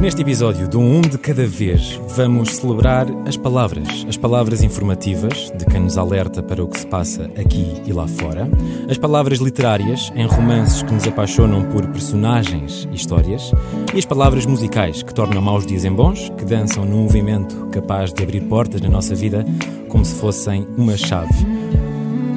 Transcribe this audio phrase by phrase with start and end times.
[0.00, 4.04] Neste episódio do Um de Cada Vez, vamos celebrar as palavras.
[4.06, 8.06] As palavras informativas, de quem nos alerta para o que se passa aqui e lá
[8.06, 8.48] fora.
[8.90, 13.50] As palavras literárias, em romances que nos apaixonam por personagens e histórias.
[13.94, 18.12] E as palavras musicais, que tornam maus dias em bons, que dançam num movimento capaz
[18.12, 19.46] de abrir portas na nossa vida,
[19.88, 21.55] como se fossem uma chave.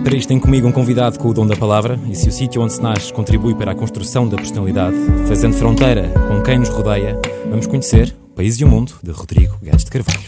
[0.04, 2.62] Para isto tem comigo um convidado com o dom da palavra e se o sítio
[2.62, 4.96] onde se nasce contribui para a construção da personalidade,
[5.28, 7.20] fazendo fronteira com quem nos rodeia,
[7.50, 10.20] vamos conhecer o País e o Mundo de Rodrigo Guedes de Carvalho.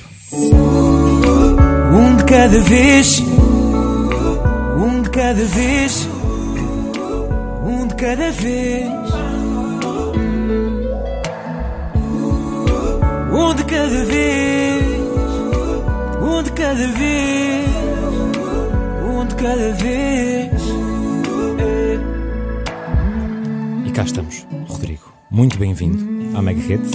[1.94, 3.24] Um de cada vez,
[4.78, 6.08] um de cada vez,
[7.66, 9.02] um de cada vez.
[13.34, 14.84] Um de cada vez,
[16.22, 17.71] um de cada vez,
[19.42, 20.52] cada vez.
[23.88, 25.12] E cá estamos, Rodrigo.
[25.32, 26.92] Muito bem-vindo à Mega Hits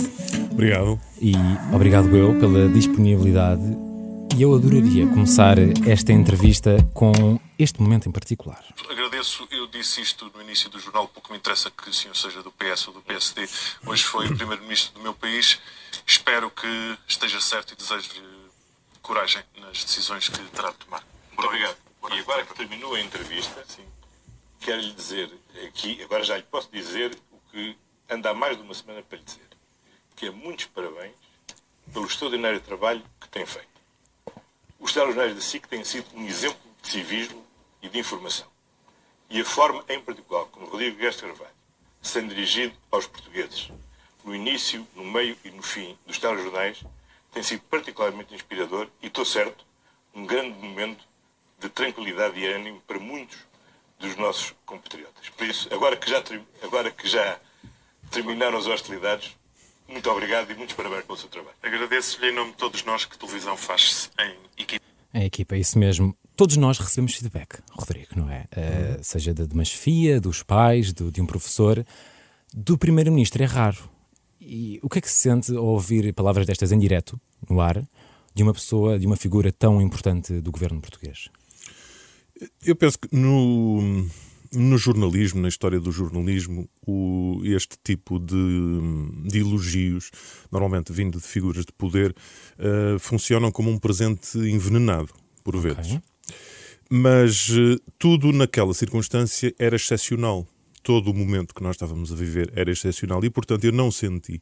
[0.53, 1.01] Obrigado.
[1.21, 1.33] e
[1.75, 3.63] obrigado eu pela disponibilidade.
[4.37, 5.57] E eu adoraria começar
[5.89, 8.63] esta entrevista com este momento em particular.
[8.89, 12.43] Agradeço, eu disse isto no início do jornal, pouco me interessa que o senhor seja
[12.43, 13.49] do PS ou do PSD.
[13.87, 15.59] Hoje foi o primeiro-ministro do meu país.
[16.07, 18.23] Espero que esteja certo e desejo-lhe
[19.03, 21.03] coragem nas decisões que terá de tomar.
[21.33, 21.86] Muito obrigado.
[22.13, 23.65] E agora que terminou a entrevista,
[24.61, 25.31] quero lhe dizer
[25.67, 27.77] aqui, agora já lhe posso dizer o que
[28.09, 29.49] anda há mais de uma semana para lhe dizer,
[30.15, 31.15] que é muitos parabéns
[31.93, 33.69] pelo extraordinário trabalho que tem feito.
[34.79, 37.45] Os telejornais da SIC têm sido um exemplo de civismo
[37.83, 38.47] e de informação.
[39.29, 41.57] E a forma, em particular, como Rodrigo Guedes Carvalho
[42.01, 43.69] se tem dirigido aos portugueses,
[44.25, 46.85] no início, no meio e no fim dos telejornais,
[47.33, 49.67] tem sido particularmente inspirador e, estou certo,
[50.15, 51.05] um grande momento
[51.61, 53.37] de tranquilidade e ânimo para muitos
[53.99, 55.29] dos nossos compatriotas.
[55.31, 56.23] Por isso, agora que já,
[56.63, 57.39] agora que já
[58.11, 59.35] terminaram as hostilidades,
[59.89, 61.57] muito obrigado e muitos parabéns pelo seu trabalho.
[61.63, 64.85] Agradeço-lhe em nome de todos nós que televisão faz-se em equipe.
[65.15, 66.15] A equipa, é isso mesmo.
[66.37, 68.45] Todos nós recebemos feedback, Rodrigo, não é?
[68.53, 71.87] Uh, seja de, de uma chefia, dos pais, do- de um professor.
[72.53, 73.89] Do primeiro-ministro é raro.
[74.39, 77.19] E o que é que se sente ao ouvir palavras destas em direto,
[77.49, 77.83] no ar,
[78.35, 81.31] de uma pessoa, de uma figura tão importante do governo português?
[82.65, 84.07] Eu penso que no,
[84.53, 88.35] no jornalismo, na história do jornalismo, o- este tipo de,
[89.29, 90.11] de elogios,
[90.51, 92.15] normalmente vindo de figuras de poder,
[92.59, 95.09] eh, funcionam como um presente envenenado,
[95.43, 95.99] por vezes.
[96.91, 100.47] Mas eh, tudo naquela circunstância era excepcional.
[100.83, 104.41] Todo o momento que nós estávamos a viver era excepcional e, portanto, eu não senti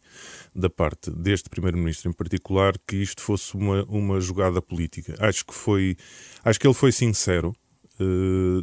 [0.54, 5.14] da parte deste Primeiro-Ministro em particular que isto fosse uma, uma jogada política.
[5.20, 5.96] Acho que foi,
[6.44, 7.54] acho que ele foi sincero,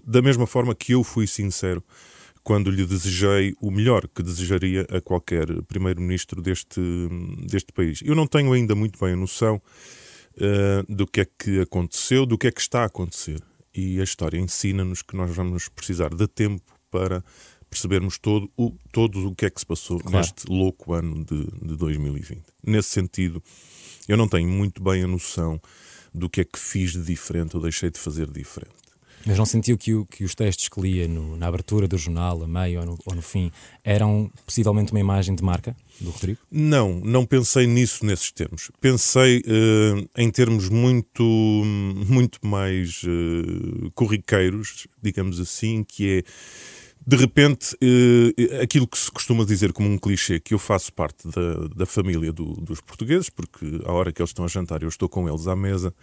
[0.06, 1.84] da mesma forma que eu fui sincero
[2.44, 6.81] quando lhe desejei o melhor que desejaria a qualquer Primeiro-Ministro deste,
[7.47, 8.02] deste país.
[8.03, 9.62] Eu não tenho ainda muito bem a noção
[10.38, 13.40] eh, do que é que aconteceu, do que é que está a acontecer.
[13.75, 17.24] E a história ensina-nos que nós vamos precisar de tempo para
[17.70, 20.18] percebermos todo o, todo o que é que se passou Claro.
[20.18, 22.41] neste louco ano de, de 2020.
[22.66, 23.41] Nesse sentido,
[24.08, 25.62] eu não tenho muito bem a noção
[26.14, 28.81] do que é que fiz de diferente ou deixei de fazer de diferente.
[29.26, 32.44] Mas não sentiu que, o- que os textos que lia no- na abertura do jornal,
[32.44, 33.52] a meio ou no, ou no fim,
[33.84, 36.40] eram possivelmente uma imagem de marca do Rodrigo?
[36.52, 38.72] Não, não pensei nisso nesses termos.
[38.82, 46.24] Pensei eh, em termos muito, muito mais eh, corriqueiros, digamos assim, que é
[47.06, 51.28] de repente eh, aquilo que se costuma dizer como um clichê, que eu faço parte
[51.30, 54.90] da, da família do- dos portugueses, porque à hora que eles estão a jantar eu
[54.90, 55.94] estou com eles à mesa.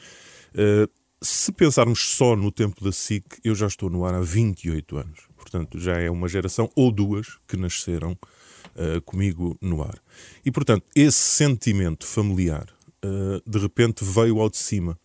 [0.55, 0.89] Eh,
[1.21, 5.21] se pensarmos só no tempo da SIC, eu já estou no ar há 28 anos.
[5.37, 9.99] Portanto, já é uma geração ou duas que nasceram uh, comigo no ar.
[10.45, 12.67] E, portanto, esse sentimento familiar
[13.05, 14.99] uh, de repente veio ao de cima.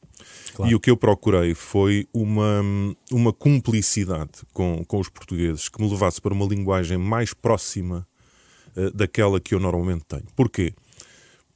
[0.53, 0.71] Claro.
[0.71, 2.61] E o que eu procurei foi uma,
[3.11, 8.07] uma cumplicidade com, com os portugueses que me levasse para uma linguagem mais próxima
[8.75, 10.27] uh, daquela que eu normalmente tenho.
[10.35, 10.73] Porquê?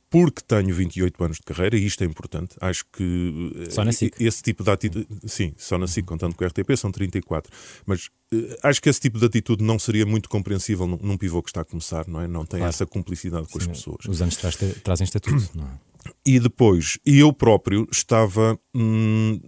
[0.10, 3.92] Porque tenho 28 anos de carreira, e isto é importante, acho que eh, Só na
[3.92, 4.16] SIC.
[4.22, 7.52] esse tipo de atitude, sim, só na SIC, contando com o RTP, são 34,
[7.86, 11.44] mas eh, acho que esse tipo de atitude não seria muito compreensível num, num pivô
[11.44, 12.28] que está a começar, não é?
[12.28, 12.70] Não tem Claro.
[12.70, 14.06] essa cumplicidade com as pessoas.
[14.08, 15.80] Os anos traz, trazem estatuto, não é?
[16.26, 19.42] E depois, e eu próprio estava hum,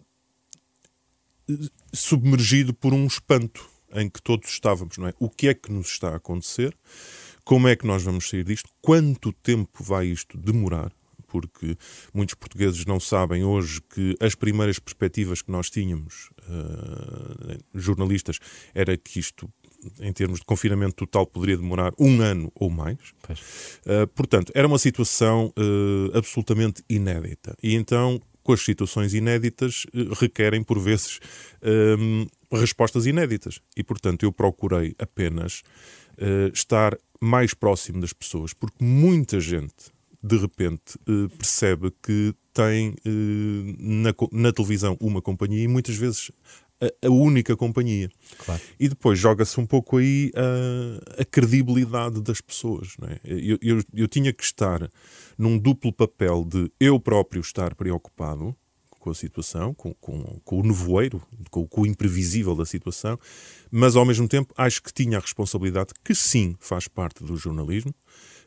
[1.93, 5.13] submergido por um espanto em que todos estávamos, não é?
[5.19, 6.75] O que é que nos está a acontecer?
[7.43, 8.69] Como é que nós vamos sair disto?
[8.81, 10.91] Quanto tempo vai isto demorar?
[11.27, 11.77] Porque
[12.13, 18.39] muitos portugueses não sabem hoje que as primeiras perspectivas que nós tínhamos, eh, jornalistas,
[18.73, 19.51] era que isto
[20.01, 22.97] em termos de confinamento total, poderia demorar um ano ou mais.
[23.21, 23.79] Pois.
[24.13, 25.53] portanto, era uma situação
[26.13, 27.55] absolutamente inédita.
[27.63, 29.85] E então, com as situações inéditas,
[30.19, 31.19] requerem, por vezes,
[32.51, 33.61] respostas inéditas.
[33.75, 35.61] E, portanto, eu procurei apenas
[36.53, 43.75] estar mais próximo das pessoas, porque muita gente de repente uh, percebe que tem uh,
[43.79, 46.31] na, na, televisão uma companhia e muitas vezes
[46.81, 48.09] a, a única companhia.
[48.37, 48.61] Claro.
[48.79, 52.95] E depois joga-se um pouco aí a, a credibilidade das pessoas.
[53.03, 53.19] É?
[53.23, 54.89] Eu, eu, eu tinha que estar
[55.37, 58.55] num duplo papel de eu próprio estar preocupado
[58.99, 63.17] com a situação, com, com, com o nevoeiro, com, com, o imprevisível da situação,
[63.71, 67.93] mas ao mesmo tempo acho que tinha a responsabilidade, que sim faz parte do jornalismo,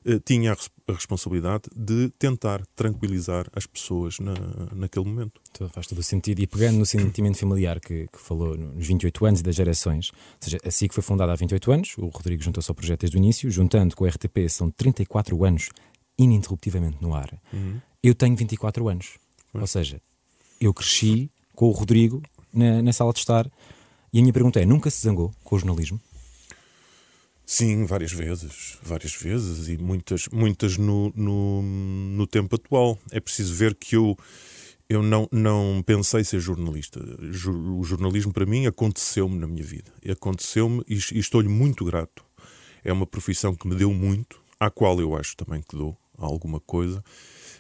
[0.04, 4.34] eh, tinha a, responsabilidade de tentar tranquilizar as pessoas na,
[4.74, 5.40] naquele momento.
[5.50, 6.40] Então, faz todo o sentido.
[6.40, 10.18] E pegando no sentimento familiar que, que, falou nos 28 anos e das gerações, ou
[10.40, 13.18] seja, a SIC foi fundada há 28 anos, o Rodrigo juntou-se ao projeto desde o
[13.18, 15.68] início, juntando com o RTP, são 34 anos
[16.18, 17.32] ininterruptivamente no ar.
[17.52, 17.80] Uhum.
[18.02, 19.18] Eu tenho 24 anos.
[19.54, 20.00] Ou seja,
[20.66, 22.22] eu cresci com o Rodrigo
[22.52, 23.50] na, na sala de estar.
[24.12, 26.00] E a minha pergunta é: nunca se zangou com o jornalismo?
[27.44, 32.98] Sim, várias vezes, várias vezes e muitas, muitas no, no, no tempo atual.
[33.10, 34.16] É preciso ver que eu,
[34.88, 37.00] eu não, não pensei ser jornalista.
[37.00, 39.92] O jornalismo para mim aconteceu-me na minha vida.
[40.08, 42.24] Aconteceu-me e, e estou-lhe muito grato.
[42.84, 46.60] É uma profissão que me deu muito, à qual eu acho também que dou alguma
[46.60, 47.02] coisa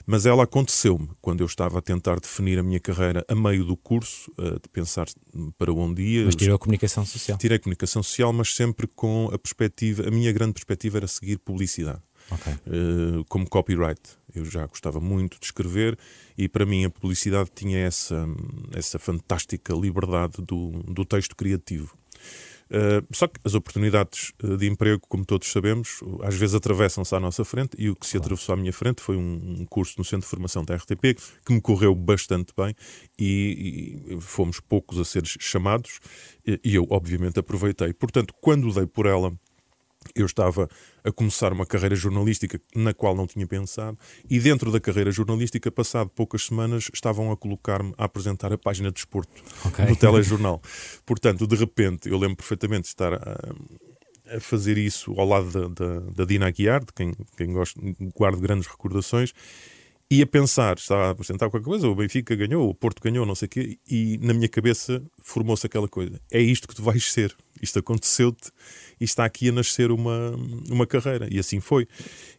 [0.06, 3.76] mas ela aconteceu-me quando eu estava a tentar definir a minha carreira a meio do
[3.76, 5.06] curso, uh, de pensar
[5.56, 6.24] para onde ia.
[6.24, 7.38] Mas tirou a comunicação social?
[7.38, 11.38] Tirei a comunicação social, mas sempre com a perspectiva, a minha grande perspectiva era seguir
[11.38, 12.00] publicidade.
[12.30, 12.52] Okay.
[12.66, 14.00] Uh, como copyright.
[14.34, 15.98] Eu já gostava muito de escrever
[16.38, 18.26] e para mim a publicidade tinha essa,
[18.72, 21.94] essa fantástica liberdade do, do texto criativo.
[22.72, 27.20] Uh, só que as oportunidades uh, de emprego, como todos sabemos, às vezes atravessam-se à
[27.20, 28.24] nossa frente e o que se claro.
[28.24, 31.60] atravessou à minha frente foi um, curso no Centro de Formação da RTP que me
[31.60, 32.74] correu bastante bem
[33.18, 36.00] e, e fomos poucos a ser chamados
[36.46, 37.92] e, e eu, obviamente, aproveitei.
[37.92, 39.30] Portanto, quando dei por ela
[40.14, 40.68] eu estava
[41.04, 45.70] a começar uma carreira jornalística na qual não tinha pensado, e dentro da carreira jornalística,
[45.70, 49.86] passado poucas semanas, estavam a colocar-me a apresentar a página de desporto okay.
[49.86, 50.60] no telejornal.
[51.04, 55.68] Portanto, de repente, eu lembro perfeitamente de estar a, a fazer isso ao lado da,
[55.68, 57.80] da, da Dina Aguiar, de quem, quem gosto,
[58.14, 59.32] guardo grandes recordações,
[60.12, 63.34] e a pensar, estava a apresentar qualquer coisa, o Benfica ganhou, o Porto ganhou, não
[63.34, 67.10] sei o quê, e na minha cabeça formou-se aquela coisa: é isto que tu vais
[67.10, 67.34] ser.
[67.62, 68.50] Isto aconteceu-te
[69.00, 70.36] e está aqui a nascer uma,
[70.68, 71.28] uma carreira.
[71.30, 71.86] E assim foi.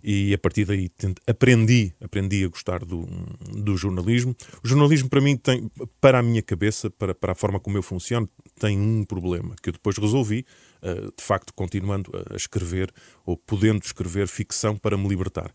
[0.03, 0.91] E a partir daí
[1.25, 3.07] aprendi, aprendi a gostar do,
[3.49, 4.35] do jornalismo.
[4.63, 7.81] O jornalismo, para mim, tem, para a minha cabeça, para, para a forma como eu
[7.81, 8.29] funciono,
[8.59, 10.45] tem um problema que eu depois resolvi,
[10.83, 12.93] uh, de facto, continuando a escrever
[13.25, 15.51] ou podendo escrever ficção para me libertar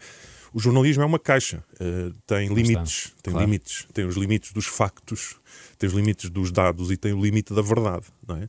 [0.53, 3.47] o jornalismo é uma caixa, uh, tem limites, tem claro.
[3.47, 5.37] limites, tem os limites dos factos,
[5.79, 8.49] tem os limites dos dados e tem o limite da verdade, não é?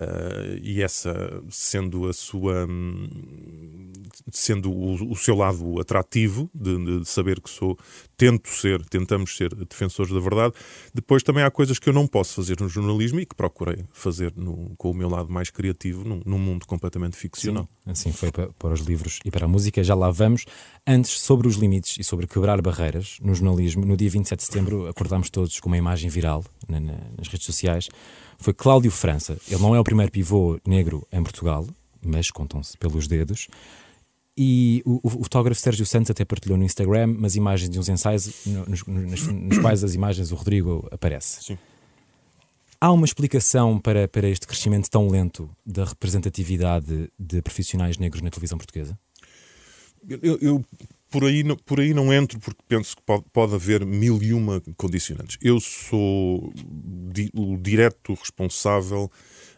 [0.00, 2.68] Uh, e essa sendo a sua
[4.30, 7.76] sendo o, o seu lado atrativo de, de, saber que sou
[8.16, 10.54] tento ser tentamos ser defensores da verdade
[10.94, 14.32] depois também há coisas que eu não posso fazer no jornalismo e que procurei fazer
[14.36, 17.68] no, com o meu lado mais criativo num, num mundo completamente ficcional.
[17.84, 19.82] Sim, assim foi para, para, os livros e para a música.
[19.82, 20.44] Já lá vamos.
[20.86, 24.86] Antes sobre os limites e sobre quebrar barreiras no jornalismo no dia 27 de setembro
[24.86, 27.88] acordámos todos com uma imagem viral na, na, nas redes sociais
[28.38, 29.36] foi Cláudio França.
[29.48, 31.66] Ele não é o primeiro pivô negro em Portugal,
[32.02, 33.48] mas contam-se pelos dedos.
[34.36, 38.46] E o, o, fotógrafo Sérgio Santos até partilhou no Instagram umas imagens de uns ensaios
[38.46, 41.42] nos, nos, nos quais as imagens do Rodrigo aparece.
[41.42, 41.58] Sim.
[42.80, 48.30] Há uma explicação para, para este crescimento tão lento da representatividade de profissionais negros na
[48.30, 48.96] televisão portuguesa?
[50.08, 50.64] Eu, eu
[51.10, 54.32] por aí, não, por aí não entro porque penso que pode, pode haver mil e
[54.32, 55.38] uma condicionantes.
[55.40, 56.52] Eu sou
[57.12, 59.10] di, o direto responsável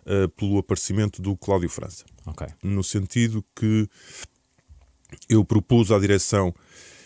[0.07, 2.05] uh, pelo aparecimento do Cláudio França.
[2.27, 2.49] Okay.
[2.63, 3.89] No sentido que
[5.29, 6.55] eu propus à direção.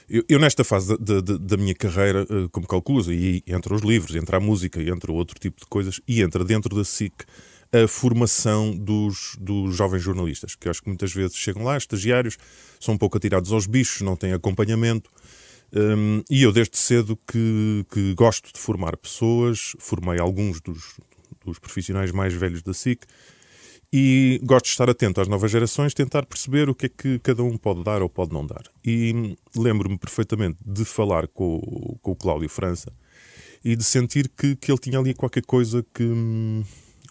[0.08, 3.82] Eu, eu nesta fase da, da, da minha carreira, uh, como calculas, e entra os
[3.82, 7.24] livros, entra a música, entra outro tipo de coisas, e entra dentro da SIC
[7.74, 12.38] a formação dos, dos jovens jornalistas, que acho que muitas vezes chegam lá, estagiários,
[12.78, 15.10] são um pouco atirados aos bichos, não têm acompanhamento.
[15.72, 20.94] Um, e eu, desde cedo, que, que, gosto de formar pessoas, formei alguns dos,
[21.44, 23.04] dos profissionais mais velhos da SIC
[23.92, 27.42] e gosto de estar atento às novas gerações, tentar perceber o que é que cada
[27.42, 28.62] um pode dar ou pode não dar.
[28.84, 32.92] E lembro-me perfeitamente de falar com, com o Cláudio França
[33.64, 36.04] e de sentir que, que ele tinha ali qualquer coisa que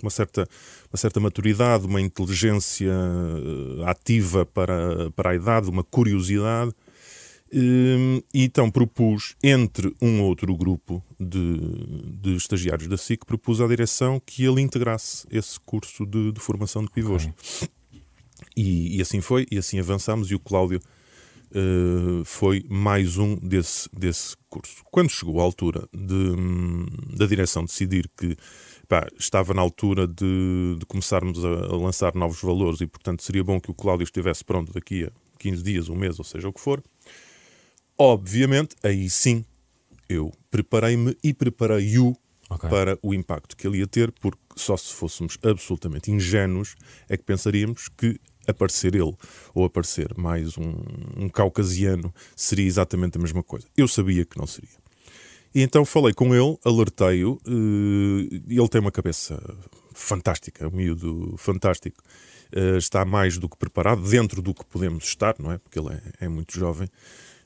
[0.02, 0.48] uma certa,
[0.92, 6.72] uma certa maturidade, uma inteligência eh, ativa para, para a idade, uma curiosidade.
[7.56, 11.60] Hum, e então propus, entre um outro grupo de,
[12.20, 16.84] de estagiários da SIC, propus à direção que ele integrasse esse curso de, de formação
[16.84, 17.26] de pivôs.
[17.26, 17.70] Okay.
[18.58, 20.80] E, e, assim foi, e assim avançamos, e o Cláudio
[21.52, 24.84] uh, foi mais um desse, desse curso.
[24.92, 28.36] Quando chegou à altura de, da direção decidir que
[28.94, 33.44] pá, estava na altura de, de começarmos a, a, lançar novos valores e, portanto, seria
[33.44, 36.54] bom que o Cláudio estivesse pronto daqui a 15 dias, um mês, ou seja o
[36.54, 36.84] que for,
[37.98, 39.46] Obviamente, aí sim,
[40.10, 42.16] eu preparei-me e preparei-o
[42.50, 42.70] okay.
[42.70, 46.76] para o impacto que ele ia ter, porque só se fôssemos absolutamente ingênuos
[47.08, 49.16] é que pensaríamos que aparecer ele
[49.54, 50.74] ou aparecer mais um,
[51.16, 53.68] um caucasiano seria exatamente a mesma coisa.
[53.78, 54.83] Eu sabia que não seria.
[55.54, 57.40] E então falei com ele, alertei-o.
[57.48, 59.42] Uh, ele tem uma cabeça
[59.94, 62.02] fantástica, um miúdo fantástico.
[62.56, 65.58] Uh, está mais do que preparado, dentro do que podemos estar, não é?
[65.58, 66.88] Porque ele é, é muito jovem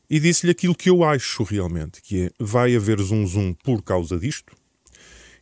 [0.09, 4.17] e disse-lhe aquilo que eu acho realmente, que é, vai haver zum zum por causa
[4.17, 4.55] disto,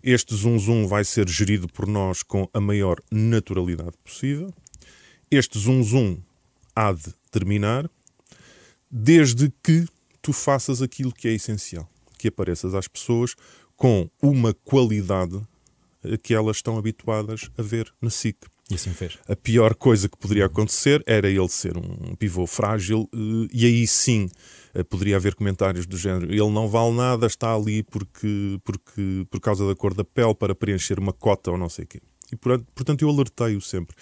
[0.01, 4.53] este zum zum vai ser gerido por nós com a maior naturalidade possível,
[5.29, 6.17] este zum zum
[6.75, 7.89] há de terminar,
[8.89, 9.85] desde que
[10.21, 13.35] tu faças aquilo que é essencial, que apareças às pessoas
[13.75, 15.41] com uma qualidade
[16.21, 18.37] que elas estão habituadas a ver na SIC.
[18.69, 19.17] E assim fez.
[19.27, 23.85] A pior coisa que poderia acontecer era ele ser um pivô frágil, eh, e aí
[23.85, 24.27] sim
[24.73, 29.39] eh, poderia haver comentários do género: ele não vale nada, está ali porque, porque, por
[29.39, 32.01] causa da cor da pele para preencher uma cota ou não sei o quê.
[32.31, 33.95] E portanto eu alertei-o sempre.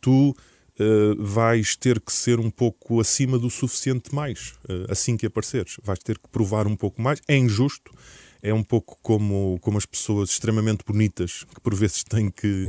[0.00, 0.34] Tu
[0.80, 5.76] Uh, vais ter que ser um pouco acima do suficiente mais uh, assim que apareceres.
[5.82, 7.20] Vais ter que provar um pouco mais.
[7.28, 7.92] É injusto,
[8.42, 12.66] é um pouco como, como as pessoas extremamente bonitas que por vezes têm que,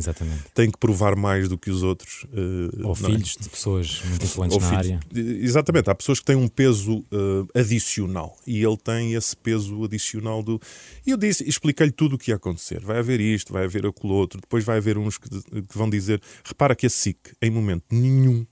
[0.54, 2.24] têm que provar mais do que os outros.
[2.26, 2.96] Uh, Ou é?
[2.96, 3.44] filhos é?
[3.44, 5.00] de pessoas muito influentes Ou na área.
[5.14, 10.44] Exatamente, há pessoas que têm um peso uh, adicional e ele tem esse peso adicional
[10.44, 10.60] do.
[11.06, 12.82] E eu disse, expliquei-lhe tudo o que ia acontecer.
[12.82, 16.22] Vai haver isto, vai haver aquilo outro, depois vai haver uns que, que vão dizer:
[16.44, 18.46] repara que a SIC, em momento nenhum,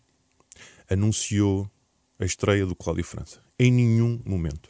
[0.89, 1.69] anunciou
[2.19, 3.39] a estreia do Cláudio França.
[3.57, 4.69] Em nenhum momento.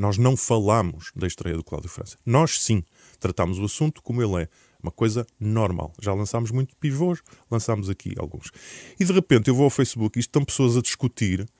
[0.00, 2.16] Nós não falamos da estreia do Cláudio França.
[2.24, 2.82] Nós sim
[3.18, 4.48] tratamos o assunto como ele é.
[4.82, 5.92] Uma coisa normal.
[6.00, 8.50] Já lançámos muito pivôs, lançámos aqui alguns.
[8.98, 11.46] E de repente eu vou ao Facebook e estão pessoas a discutir.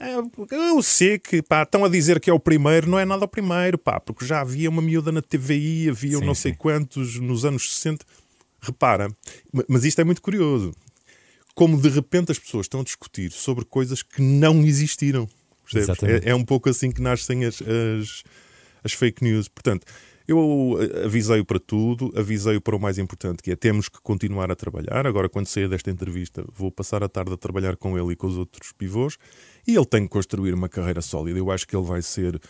[0.00, 0.14] É,
[0.56, 3.28] eu sei que pá, estão a dizer que é o primeiro, não é nada o
[3.28, 6.58] primeiro, pá, porque já havia uma miúda na TVI, havia sim, não sei sim.
[6.58, 8.06] quantos nos anos 60.
[8.62, 9.14] Repara,
[9.68, 10.72] mas isto é muito curioso.
[11.54, 15.28] Como de repente as pessoas estão a discutir sobre coisas que não existiram.
[16.02, 18.22] É, é, um pouco assim que nascem as, as,
[18.82, 19.48] as fake news.
[19.48, 19.86] Portanto,
[20.26, 24.56] eu avisei-o para tudo, avisei-o para o mais importante, que é temos que continuar a
[24.56, 25.06] trabalhar.
[25.06, 28.26] Agora, quando sair desta entrevista, vou passar a tarde a trabalhar com ele e com
[28.26, 29.18] os outros pivôs.
[29.66, 31.38] E ele tem que construir uma carreira sólida.
[31.38, 32.40] Eu acho que ele vai ser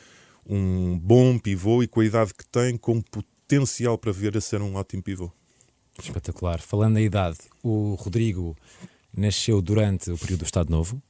[0.46, 4.62] um bom pivô e com a idade que tem, com potencial para vir a ser
[4.62, 5.32] um ótimo pivô.
[6.00, 6.60] Espetacular.
[6.60, 8.56] Falando da idade, o Rodrigo
[9.16, 11.02] nasceu durante o período do Estado Novo,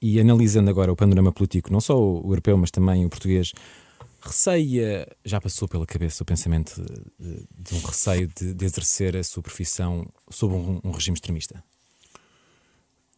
[0.00, 3.52] e analisando agora o panorama político, não só o europeu, mas também o português,
[4.20, 6.80] receia, já passou pela cabeça o pensamento
[7.18, 11.62] de, de um receio de, de, exercer a sua profissão sob um, um regime extremista?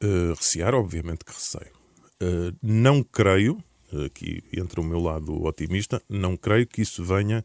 [0.03, 1.73] Uh, recear, obviamente que receio.
[2.23, 3.63] Uh, não creio,
[4.07, 7.45] aqui entra o meu lado otimista, não creio que isso venha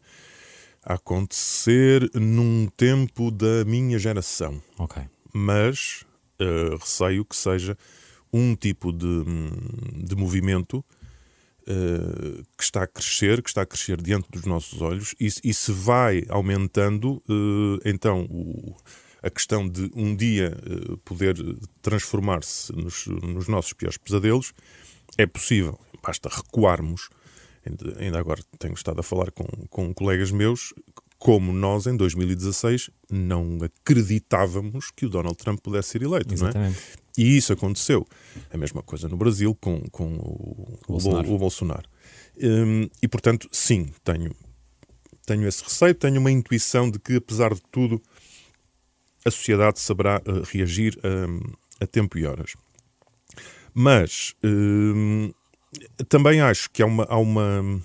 [0.82, 4.62] a acontecer num tempo da minha geração.
[4.78, 5.02] Ok.
[5.32, 6.04] Mas
[6.40, 7.76] uh, receio que seja
[8.36, 9.24] um tipo de,
[10.04, 10.84] de movimento
[11.62, 15.54] uh, que está a crescer, que está a crescer diante dos nossos olhos, e, e
[15.54, 18.76] se vai aumentando, uh, então o,
[19.22, 21.36] a questão de um dia uh, poder
[21.80, 24.52] transformar-se nos, nos, nossos piores pesadelos
[25.16, 25.78] é possível.
[26.02, 27.08] Basta recuarmos.
[27.98, 30.72] Ainda, agora tenho estado a falar com, com colegas meus
[31.18, 36.32] como nós, em 2016, não acreditávamos que o Donald Trump pudesse ser eleito.
[36.32, 36.74] Exatamente.
[36.74, 37.06] Não é?
[37.16, 38.06] E isso aconteceu.
[38.52, 41.32] A mesma coisa no Brasil com, com o, o Bolsonaro.
[41.32, 41.88] O, Bolsonaro.
[42.42, 44.34] Um, e, portanto, sim, tenho,
[45.24, 48.02] tenho esse receio, tenho uma intuição de que, apesar de tudo,
[49.24, 51.40] a sociedade saberá uh, reagir um,
[51.80, 52.52] a tempo e horas.
[53.72, 55.32] Mas um,
[56.08, 57.04] também acho que há uma.
[57.04, 57.80] Há uma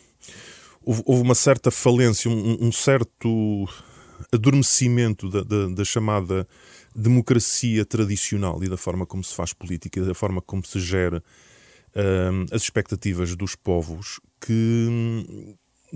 [0.86, 3.68] houve, houve uma certa falência, um, um certo
[4.32, 6.48] adormecimento da, da, da chamada
[6.96, 11.24] democracia tradicional e da forma como se faz política, da forma como se gera
[11.96, 15.56] uh, as expectativas dos povos, que,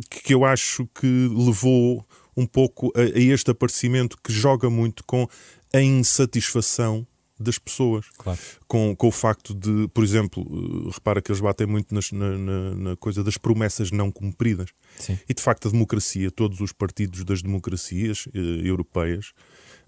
[0.10, 5.27] que eu acho que levou um pouco a, a este aparecimento que joga muito com
[5.74, 7.06] a insatisfação
[7.39, 8.06] das pessoas.
[8.18, 8.39] Claro.
[8.68, 12.38] Com, com o facto de, por exemplo, uh, repara que eles batem muito nas, na,
[12.38, 14.70] na, na, coisa das promessas não cumpridas.
[14.98, 15.18] Sim.
[15.27, 19.34] E de facto a democracia, todos os partidos das democracias uh, europeias,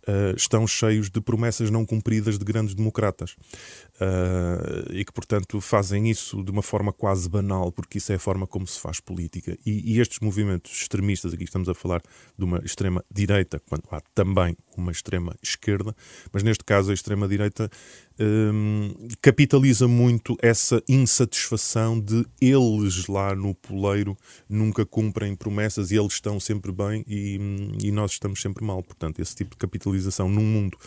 [0.07, 3.35] uh, estão cheios de promessas não cumpridas de grandes democratas.
[3.99, 8.19] Uh, e que, portanto, fazem isso de uma forma quase banal, porque isso é a
[8.19, 9.57] forma como se faz política.
[9.65, 12.03] E, e estes movimentos extremistas, aqui estamos a falar
[12.37, 15.95] de uma extrema-direita, quando há também uma extrema-esquerda,
[16.31, 17.71] mas neste caso a extrema-direita
[18.19, 24.15] um, capitaliza muito essa insatisfação de eles lá no poleiro
[24.47, 27.39] nunca cumprem promessas e eles estão sempre bem e,
[27.83, 28.83] e nós estamos sempre mal.
[28.83, 30.77] Portanto, esse tipo de capitalização num mundo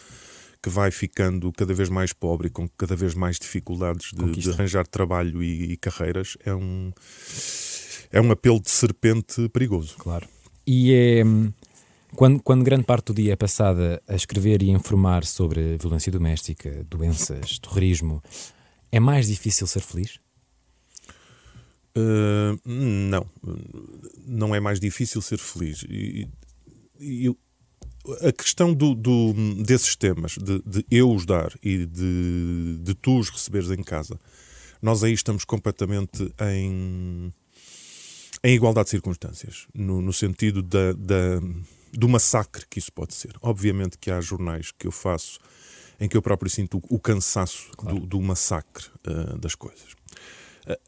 [0.63, 4.51] que vai ficando cada vez mais pobre e com cada vez mais dificuldades de, de
[4.51, 6.93] arranjar trabalho e, e, carreiras é um,
[8.11, 9.97] é um apelo de serpente perigoso.
[9.99, 10.29] Claro.
[10.67, 11.23] E é.
[12.17, 16.85] Quando, quando grande parte do dia é passada a escrever e informar sobre violência doméstica,
[16.91, 18.21] doenças, terrorismo,
[18.91, 20.19] é mais difícil ser feliz?
[21.97, 23.27] Uh, não,
[24.27, 25.85] não é mais difícil ser feliz.
[25.89, 26.29] E,
[26.99, 27.31] e,
[28.23, 33.19] a questão do, do, desses temas, de, de, eu os dar e de, de tu
[33.19, 34.19] os receberes em casa,
[34.81, 37.33] nós aí estamos completamente em,
[38.43, 41.41] em igualdade de circunstâncias, no, no sentido da, da
[41.93, 43.35] do massacre que isso pode ser.
[43.43, 45.41] Obviamente que há jornais que eu faço
[45.99, 48.01] em que eu próprio sinto o cansaço claro.
[48.01, 49.89] do, do, massacre uh, das coisas.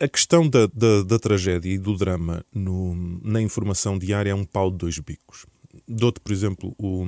[0.00, 4.44] A questão da, da, da, tragédia e do drama no, na informação diária é um
[4.44, 5.44] pau de dois bicos.
[5.92, 7.04] Dou-te, por exemplo, o,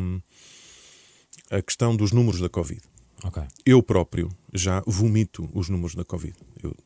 [1.51, 2.81] a questão dos números da Covid.
[3.25, 3.45] Okay.
[3.65, 6.37] Eu próprio já vomito os números da Covid.
[6.63, 6.77] Eu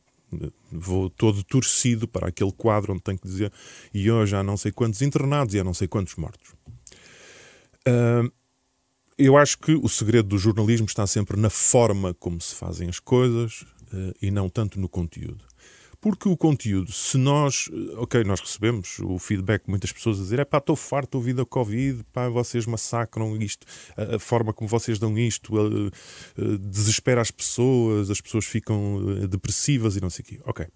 [0.41, 3.51] eh, vou todo torcido para aquele quadro onde tenho que dizer
[3.93, 6.53] e hoje há não sei quantos internados e há não sei quantos mortos.
[7.87, 8.31] Uh,
[9.17, 12.99] eu acho que o segredo do jornalismo está sempre na forma como se fazem as
[12.99, 15.48] coisas uh, e não tanto no conteúdo.
[16.01, 20.23] Porque o conteúdo, se nós, eh, ok, nós recebemos o feedback de muitas pessoas a
[20.23, 24.19] dizer: é pá, estou farto de ouvir da Covid, pá, vocês massacram isto, a, a
[24.19, 25.53] forma como vocês dão isto
[26.61, 30.39] desespera as pessoas, as pessoas ficam depressivas e não sei o quê.
[30.45, 30.67] Ok.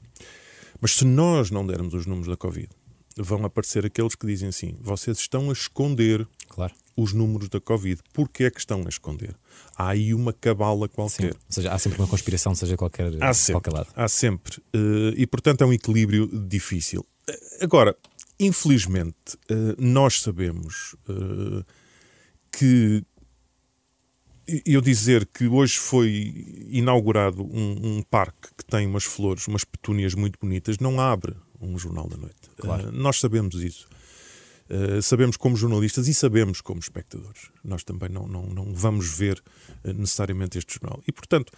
[0.81, 2.69] Mas se nós não dermos os números da Covid,
[3.17, 6.73] vão aparecer aqueles que dizem assim: vocês estão a esconder claro.
[6.95, 8.01] os números da Covid.
[8.13, 9.35] Porquê é que estão a esconder?
[9.75, 11.33] Há aí uma cabala qualquer.
[11.33, 11.39] Sim.
[11.39, 13.89] Ou seja, há sempre uma conspiração, seja qualquer, há sempre, qualquer lado.
[13.95, 14.57] Há sempre.
[14.75, 17.01] Uh, e portanto é um equilíbrio difícil.
[17.29, 17.95] Uh, agora,
[18.39, 20.95] infelizmente, uh, nós sabemos
[22.51, 23.03] que.
[24.65, 30.13] Eu dizer que hoje foi inaugurado um, um parque que tem umas flores, umas petúnias
[30.15, 32.49] muito bonitas, não abre um jornal da noite.
[32.57, 32.89] Claro.
[32.89, 33.87] Uh, nós sabemos isso.
[34.69, 37.49] Uh, sabemos como jornalistas e sabemos como espectadores.
[37.63, 39.41] Nós também não, não, não vamos ver
[39.83, 41.01] uh, necessariamente este jornal.
[41.07, 41.51] E, portanto,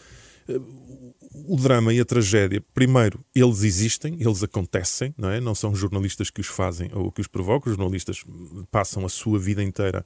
[1.47, 5.39] o drama e a tragédia, primeiro, eles existem, eles acontecem, não é?
[5.39, 7.71] Não são jornalistas que os fazem ou que os provocam.
[7.71, 8.23] Os jornalistas
[8.69, 10.05] passam a sua vida inteira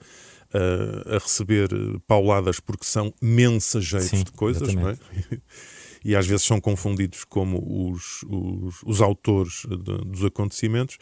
[1.06, 1.70] a receber
[2.08, 5.02] pauladas porque são mensageiros Sim, de coisas, exatamente.
[5.02, 5.42] não é?
[6.04, 10.98] e às vezes são confundidos como os, os, os autores de, dos acontecimentos,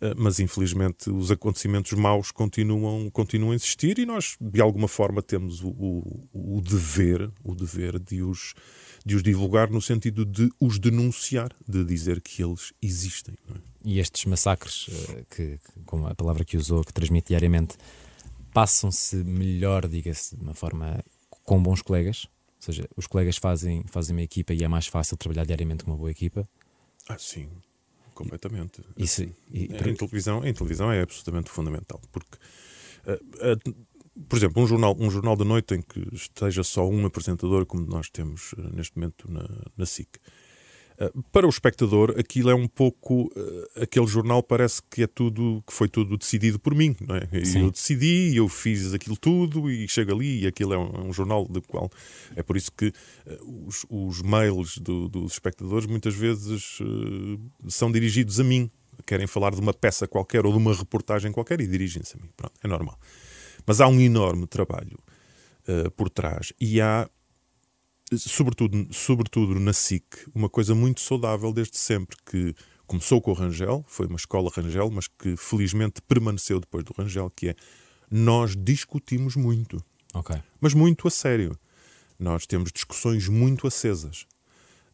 [0.00, 5.22] eh, mas infelizmente os acontecimentos maus continuam, continuam a existir e nós de alguma forma
[5.22, 8.54] temos o, o, o dever, o dever de os,
[9.04, 13.34] de os divulgar no sentido de os denunciar, de dizer que eles existem.
[13.54, 13.68] É?
[13.84, 17.76] E estes massacres, eh, que, como a palavra que usou, que transmite diariamente,
[18.52, 21.02] passam-se melhor, diga-se, de uma forma
[21.44, 22.26] com bons colegas?
[22.58, 25.92] Ou seja, os colegas fazem, fazem uma equipa e é mais fácil trabalhar diariamente com
[25.92, 26.48] uma boa equipa.
[27.08, 27.48] Ah, sim,
[28.14, 28.82] completamente.
[28.96, 32.36] Isso, e, em, televisão, em televisão é absolutamente fundamental, porque,
[33.06, 37.06] uh, uh, por exemplo, um jornal, um jornal da noite em que esteja só um
[37.06, 40.20] apresentador, como nós temos uh, neste momento na, na SIC, eh,
[41.30, 43.26] para o espectador, aquilo é um pouco.
[43.26, 47.44] Uh, aquele jornal parece que é tudo, que foi tudo decidido por mim, não é?
[47.44, 47.62] Sim.
[47.62, 51.12] Eu decidi, eu fiz aquilo tudo e chego ali e aquilo é um, é um
[51.12, 51.88] jornal do qual.
[52.34, 57.92] É por isso que uh, os, os, mails do, dos espectadores muitas vezes uh, são
[57.92, 58.68] dirigidos a mim.
[59.06, 62.28] Querem falar de uma peça qualquer ou de uma reportagem qualquer e dirigem-se a mim.
[62.36, 62.98] Pronto, é normal.
[63.64, 64.98] Mas há um enorme trabalho
[65.96, 67.08] por trás e há
[68.16, 72.54] sobretudo, sobretudo na SIC, uma coisa muito saudável desde sempre, que
[72.86, 77.30] começou com o Rangel, foi uma escola Rangel, mas que felizmente permaneceu depois do Rangel,
[77.34, 77.54] que é
[78.10, 79.82] nós discutimos muito.
[80.14, 80.42] Okay.
[80.60, 81.58] Mas muito a sério.
[82.18, 84.26] Nós temos discussões muito acesas.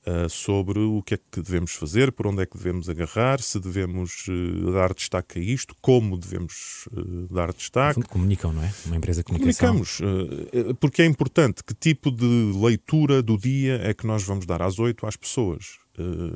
[0.07, 3.59] Uh, sobre o que é que devemos fazer, por onde é que devemos agarrar, se
[3.59, 8.03] devemos uh, dar destaque a isto, como devemos uh, dar destaque.
[8.03, 8.73] Comunicam, não é?
[8.87, 9.69] Uma empresa de comunicação.
[9.69, 14.63] Comunicamos, porque é importante que tipo de leitura do dia é que nós vamos dar
[14.63, 15.79] às oito às pessoas.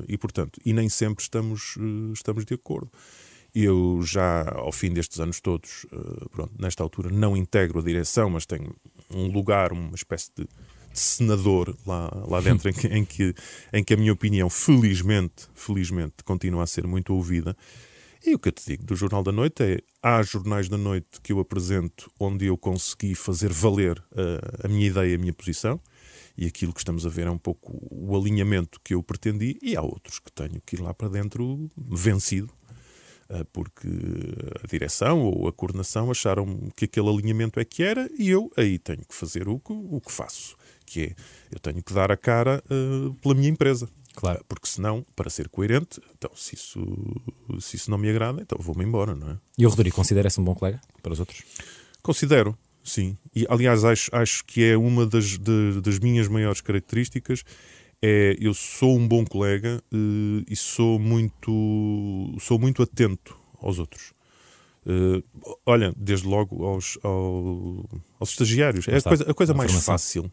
[0.07, 1.77] e, portanto, e nem sempre estamos,
[2.13, 2.91] estamos de acordo.
[3.55, 5.87] Eu já, ao fim destes anos todos,
[6.31, 8.75] pronto, nesta altura, não integro a direção, mas tenho
[9.11, 10.47] um lugar, uma espécie de
[10.99, 13.35] senador lá, lá dentro, em, que, em, que,
[13.73, 17.57] em que a minha opinião, felizmente, felizmente, continua a ser muito ouvida.
[18.25, 21.21] E o que eu te digo do Jornal da Noite é: há jornais da noite
[21.23, 25.81] que eu apresento onde eu consegui fazer valer a, a minha ideia, a minha posição,
[26.37, 29.77] e aquilo que estamos a ver é um pouco o alinhamento que eu pretendi, e
[29.77, 32.53] há outros que tenho que ir lá para dentro vencido,
[33.53, 33.89] porque
[34.63, 38.79] a direção ou a coordenação acharam que aquele alinhamento é que era, e eu aí
[38.79, 40.57] tenho que fazer o que, o que faço
[40.89, 41.15] que é
[41.51, 43.89] eu tenho que dar a cara uh, pela minha empresa.
[44.15, 44.45] Claro.
[44.49, 46.81] Porque senão, para ser coerente, então se isso,
[47.61, 49.39] se isso não me agrada, então vou-me embora, não é?
[49.57, 51.43] E o Rodrigo considera-se um bom colega para os outros?
[52.03, 53.17] Considero, sim.
[53.35, 57.45] E aliás, acho, acho que é uma das, de, das minhas maiores características.
[58.03, 64.13] É, eu sou um bom colega uh, e sou muito, sou muito atento aos outros.
[64.85, 65.23] Uh,
[65.67, 67.85] olha, desde logo aos, aos,
[68.19, 68.89] aos estagiários.
[68.89, 70.31] É a coisa, a coisa mais fácil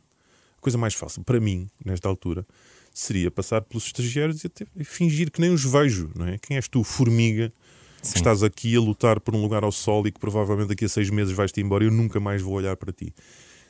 [0.65, 2.43] coisa mais fácil para mim, nesta altura,
[2.91, 6.39] seria passar pelos estagiários e, até, fingir que nem os vejo, não é?
[6.39, 7.53] Quem és tu, formiga,
[8.01, 8.13] Sim.
[8.13, 10.89] que estás aqui a lutar por um lugar ao sol e que provavelmente daqui a
[10.89, 13.13] seis meses vais-te embora e eu nunca mais vou olhar para ti.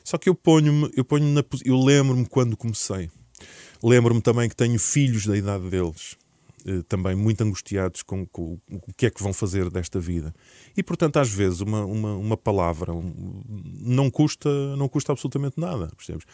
[0.02, 3.10] Só que eu ponho-me, eu ponho na eu lembro-me quando comecei.
[3.82, 6.16] Lembro-me também que tenho filhos da idade deles,
[6.64, 10.34] eh, também muito angustiados com, com, o que é que vão fazer desta vida.
[10.74, 13.42] E portanto, às vezes, uma, uma, uma palavra um,
[13.82, 15.90] não custa, não custa absolutamente nada.
[15.94, 16.24] Percebes?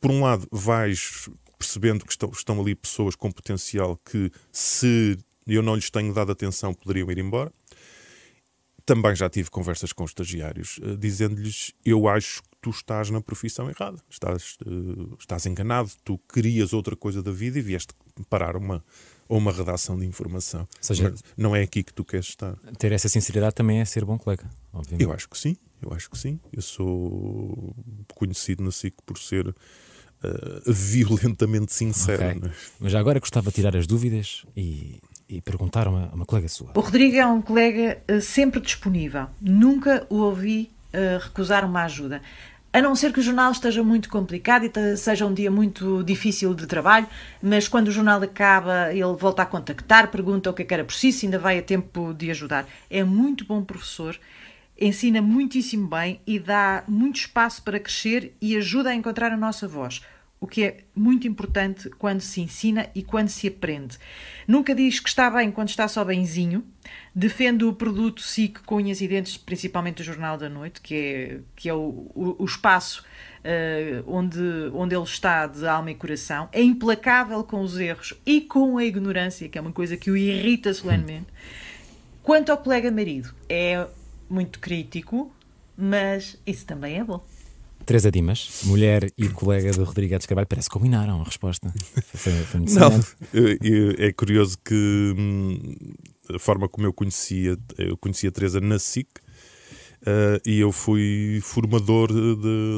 [0.00, 5.62] Por um lado, vais percebendo que estão, estão ali pessoas com potencial que, se eu
[5.62, 7.52] não lhes tenho dado atenção, poderiam ir embora.
[8.86, 13.68] Também já tive conversas com estagiários uh, dizendo-lhes: Eu acho que tu estás na profissão
[13.68, 17.94] errada, estás, uh, estás enganado, tu querias outra coisa da vida e vieste
[18.28, 18.82] parar uma,
[19.28, 20.62] uma redação de informação.
[20.62, 22.56] Ou seja, não é aqui que tu queres estar.
[22.78, 25.04] Ter essa sinceridade também é ser bom colega, obviamente.
[25.04, 26.40] Eu acho que sim, eu acho que sim.
[26.52, 27.76] Eu sou
[28.14, 29.54] conhecido na SIC por ser
[30.24, 32.24] uh, violentamente sincero.
[32.24, 32.40] Okay.
[32.40, 32.52] Mas...
[32.78, 36.72] mas agora gostava de tirar as dúvidas e, e perguntar a uma, uma, colega sua.
[36.74, 39.26] O Rodrigo é um colega uh, sempre disponível.
[39.40, 42.20] Nunca o ouvi uh, recusar uma ajuda.
[42.72, 46.54] A não ser que o jornal esteja muito complicado e seja um dia muito difícil
[46.54, 47.08] de trabalho,
[47.42, 50.84] mas quando o jornal acaba, ele volta a contactar, pergunta o que é que era
[50.84, 52.64] preciso, ainda vai a tempo de ajudar.
[52.88, 54.16] É muito bom professor,
[54.80, 59.68] ensina muitíssimo bem e dá muito espaço para crescer e ajuda a encontrar a nossa
[59.68, 60.00] voz
[60.40, 63.98] o que é muito importante quando se ensina e quando se aprende.
[64.48, 66.64] Nunca diz que está bem quando está só benzinho.
[67.14, 71.40] Defende o produto SIC com unhas e dentes, principalmente o Jornal da Noite, que é,
[71.54, 73.04] que é o, o, o espaço
[73.40, 74.40] uh, onde,
[74.72, 76.48] onde ele está de alma e coração.
[76.52, 80.16] É implacável com os erros e com a ignorância, que é uma coisa que o
[80.16, 81.26] irrita solenemente.
[82.22, 83.86] Quanto ao colega marido, é
[84.30, 85.32] muito crítico,
[85.76, 87.20] mas isso também é bom.
[87.84, 91.72] Teresa Dimas, mulher e colega de Rodrigo Edes Carvalho, parece que combinaram a resposta.
[92.02, 92.90] Foi, foi muito Não,
[93.98, 95.74] é curioso que hum,
[96.34, 99.08] a forma como eu conhecia, eu conhecia a Teresa na SIC,
[100.00, 102.08] Uh, e eu fui formador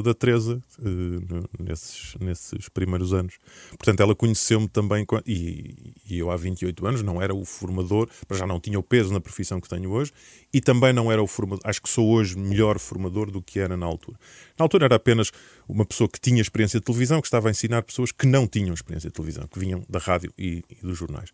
[0.03, 3.35] da Teresa uh, nesses, nesses primeiros anos.
[3.69, 8.37] Portanto, ela conheceu-me também, e, e, eu há 28 anos não era o formador, mas
[8.37, 10.11] já não tinha o peso na profissão que tenho hoje,
[10.53, 13.77] e também não era o formador, acho que sou hoje melhor formador do que era
[13.77, 14.19] na altura.
[14.59, 15.31] Na altura era apenas
[15.65, 18.73] uma pessoa que tinha experiência de televisão, que estava a ensinar pessoas que não tinham
[18.73, 21.31] experiência de televisão, que vinham da rádio e, e dos jornais.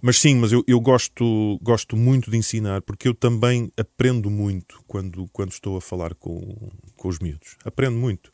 [0.00, 4.82] Mas sim, mas eu, eu gosto, gosto muito de ensinar porque eu também aprendo muito
[4.86, 7.56] quando, quando estou a falar com, com os miúdos.
[7.64, 8.30] Aprendo muito.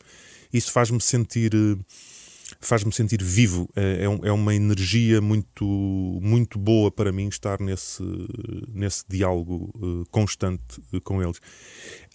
[0.51, 1.51] Isso faz-me sentir
[2.59, 3.69] faz-me sentir vivo.
[3.75, 5.65] É, é, é, uma energia muito,
[6.21, 8.03] muito boa para mim estar nesse,
[8.73, 11.39] nesse diálogo uh, constante uh, com eles.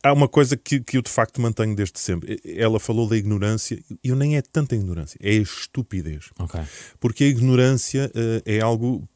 [0.02, 2.40] Há uma coisa que, que eu de facto mantenho desde sempre.
[2.44, 6.30] Ela falou da ignorância, e nem é tanta ignorância, é a estupidez.
[6.38, 6.62] Okay.
[7.00, 9.08] Porque a ignorância uh, é algo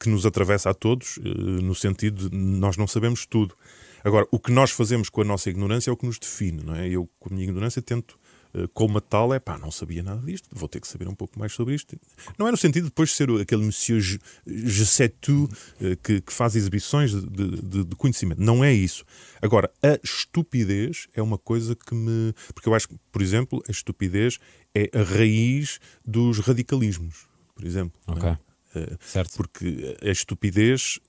[0.00, 3.54] que nos atravessa a todos, no sentido de nós não sabemos tudo.
[4.02, 6.74] Agora, o que nós fazemos com a nossa ignorância é o que nos define, não
[6.74, 6.88] é?
[6.88, 8.17] Eu, com a minha ignorância, tento
[8.54, 11.38] eh, como tal, é pá, não sabia nada disto, vou ter que saber um pouco
[11.38, 11.98] mais sobre isto.
[12.38, 15.48] Não é no sentido de depois de ser aquele monsieur je, je sais tout
[15.80, 18.42] eh, que, que, faz exibições de, de, de, conhecimento.
[18.42, 19.04] Não é isso.
[19.42, 22.32] Agora, a estupidez é uma coisa que me.
[22.54, 24.38] Porque eu acho que, por exemplo, a estupidez
[24.74, 28.00] é a raiz dos radicalismos por exemplo.
[28.06, 28.28] não Ok.
[28.28, 28.38] é?
[28.76, 29.36] Eh, Certo.
[29.36, 31.00] porque a estupidez,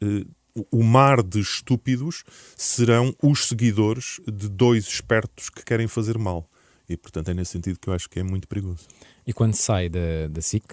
[0.71, 2.23] o mar de estúpidos
[2.57, 6.49] serão os seguidores de dois espertos que querem fazer mal.
[6.89, 8.87] E, portanto, é nesse sentido que eu acho que é muito perigoso.
[9.25, 10.65] E quando sai da, da SIC,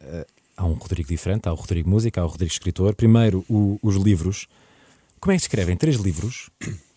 [0.00, 0.26] eh,
[0.56, 2.94] há um Rodrigo diferente, há o Rodrigo Música, há o Rodrigo Escritor.
[2.94, 4.46] Primeiro, o- os livros.
[5.20, 6.48] Como é que se escrevem três livros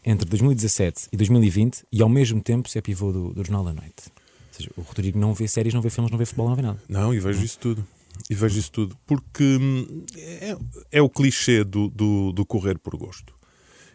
[0.05, 3.73] entre 2017 e 2020 e ao mesmo tempo se é pivô do, do Jornal da
[3.73, 4.03] Noite?
[4.07, 6.62] Ou seja, o Rodrigo não vê séries, não vê filmes, não vê futebol, não vê
[6.62, 6.81] nada.
[6.88, 7.86] Não, e vejo isso tudo.
[8.29, 8.97] E vejo isso tudo.
[9.07, 10.55] Porque hum, é,
[10.91, 13.34] é o clichê do, do, do correr por gosto.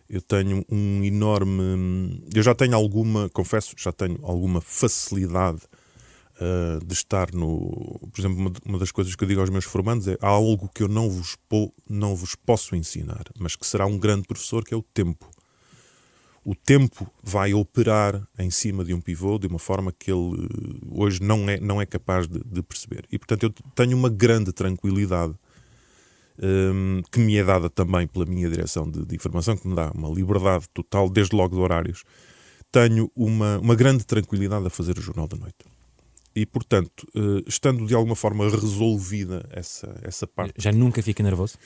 [0.09, 2.23] Eu tenho um enorme.
[2.35, 5.63] Eu já tenho alguma, confesso, já tenho alguma facilidade
[6.39, 7.99] ah, de estar no.
[8.13, 10.69] Por exemplo, uma, uma das coisas que eu digo aos meus formandos é há algo
[10.69, 14.65] que eu não vos, po, não vos posso ensinar, mas que será um grande professor,
[14.65, 15.31] que é o tempo.
[16.45, 20.87] O tempo vai operar em cima de um pivô de uma forma que ele eh,
[20.93, 23.05] hoje não é, não é capaz de, de perceber.
[23.11, 25.35] E, portanto, eu tenho uma grande tranquilidade
[26.43, 29.91] hum, que me é dada também pela minha direção de, de informação, que me dá
[29.93, 32.03] uma liberdade total, desde logo de horários.
[32.71, 35.57] Tenho uma, uma grande tranquilidade a fazer o Jornal da Noite.
[36.35, 41.57] E, portanto, eh, estando de alguma forma resolvida essa, essa parte Já nunca fica nervoso?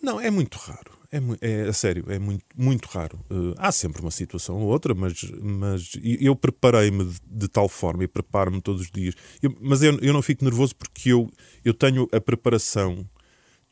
[0.00, 0.92] não, é muito raro.
[1.10, 3.18] É, é a sério, é muito, muito raro.
[3.30, 8.04] Eh, há sempre uma situação ou outra, mas, mas eu preparei-me de, de tal forma
[8.04, 9.14] e preparo-me todos os dias.
[9.42, 11.28] Eu- mas eu, eu não fico nervoso porque eu,
[11.64, 13.04] eu tenho a preparação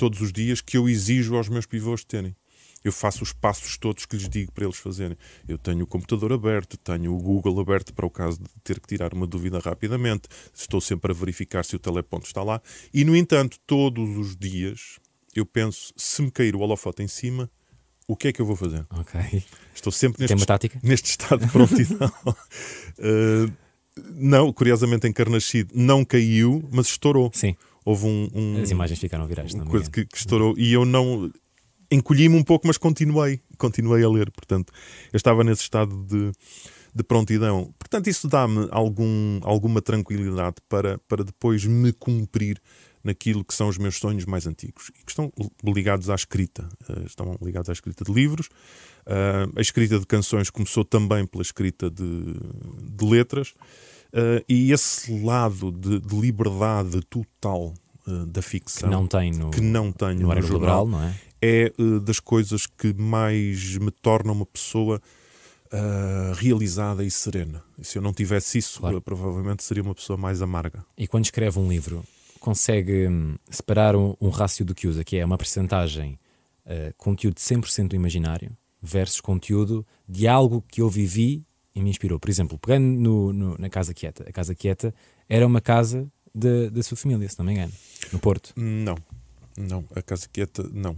[0.02, 2.34] todos os dias que eu exijo aos meus pivôs terem.
[2.82, 5.16] Eu faço os passos todos que lhes digo para eles fazerem.
[5.46, 8.88] Eu tenho o computador aberto, tenho o Google aberto para o caso de ter que
[8.88, 10.28] tirar uma dúvida rapidamente.
[10.52, 12.60] Estou sempre a verificar se o teleponto está lá.
[12.92, 14.98] E, no entanto, todos os dias
[15.36, 17.48] eu penso, se me cair o holofote em cima,
[18.08, 18.84] o que é que eu vou fazer?
[18.90, 19.44] Ok.
[19.72, 22.12] Estou sempre neste, neste estado de prontidão.
[22.98, 23.52] Uh,
[24.16, 25.14] não, curiosamente em
[25.72, 27.30] não caiu, mas estourou.
[27.32, 27.54] Sim.
[27.84, 29.54] Houve um, um- As imagens ficaram virais.
[29.54, 31.30] me coisa que, que estourou e eu não
[31.90, 34.30] encolhi-me um pouco, mas continuei, continuei a ler.
[34.30, 34.72] Portanto,
[35.12, 36.32] eu estava nesse estado de,
[36.94, 37.74] de prontidão.
[37.78, 42.60] Portanto, isso dá-me algum, alguma tranquilidade para, para depois me cumprir
[43.04, 45.30] naquilo que são os meus sonhos mais antigos e que estão
[45.64, 46.68] ligados à escrita.
[46.88, 48.48] Eh, estão ligados à escrita de livros.
[49.04, 52.04] Eh, a escrita de canções começou também pela escrita de,
[52.96, 53.52] de letras.
[54.12, 57.72] Eh, e esse lado de, de liberdade total
[58.06, 61.02] eh, da Que ficção não tem no, que não tenho no no jornal liberal, não
[61.02, 61.14] é?
[61.40, 65.00] é eh, das coisas que mais me tornam uma pessoa
[65.74, 67.62] ah, realizada e serena.
[67.78, 68.98] E se eu não tivesse isso, Claro.
[68.98, 70.84] eh, provavelmente seria uma pessoa mais amarga.
[70.98, 72.04] E quando escreve um livro,
[72.38, 76.18] consegue hum, separar um, um rácio do que usa, que é uma percentagem
[76.66, 81.42] uh, conteúdo 100% imaginário versus conteúdo de algo que eu vivi
[81.74, 82.18] e me inspirou.
[82.18, 84.24] Por exemplo, pegando no- no- na Casa Quieta.
[84.28, 84.94] A Casa Quieta
[85.28, 87.72] era uma casa da- da sua família, se não me engano,
[88.12, 88.52] no Porto.
[88.56, 88.96] Não,
[89.56, 89.84] não.
[89.94, 90.96] A casa quieta, não.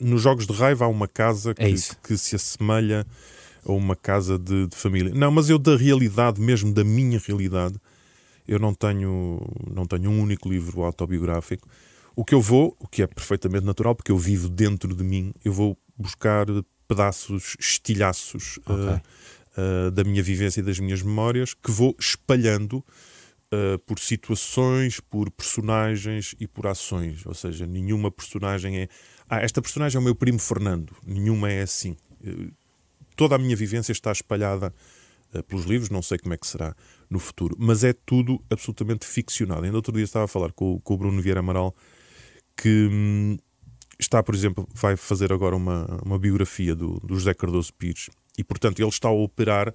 [0.00, 3.06] Nos jogos de raiva há uma casa que, É que se assemelha
[3.64, 5.12] a uma casa de, de família.
[5.12, 7.74] Não, mas eu da realidade, mesmo da minha realidade,
[8.46, 11.68] eu não tenho, não tenho um único livro autobiográfico.
[12.14, 15.32] O que eu vou, o que é perfeitamente natural, porque eu vivo dentro de mim,
[15.44, 16.46] eu vou buscar
[16.88, 18.74] pedaços, estilhaços Ok.
[18.88, 19.02] ah,
[19.56, 22.84] ah, da minha vivência e das minhas memórias que vou espalhando
[23.52, 27.24] ah, por situações, por personagens e por ações.
[27.26, 28.88] Ou seja, nenhuma personagem é.
[29.28, 30.96] Ah, esta personagem é o meu primo Fernando.
[31.06, 31.96] Nenhuma é assim.
[32.24, 32.50] Eh,
[33.14, 34.72] Toda a minha vivência está espalhada
[35.34, 36.74] eh, pelos livros, não sei como é que será
[37.10, 39.64] no futuro, mas é tudo absolutamente ficcionado.
[39.64, 41.74] Ainda outro dia estava a falar com, o- com o Bruno Vieira Amaral
[42.56, 43.36] que hum,
[43.98, 48.44] está, por exemplo, vai fazer agora uma, uma biografia do, do José Cardoso Pires e,
[48.44, 49.74] portanto, ele está a operar,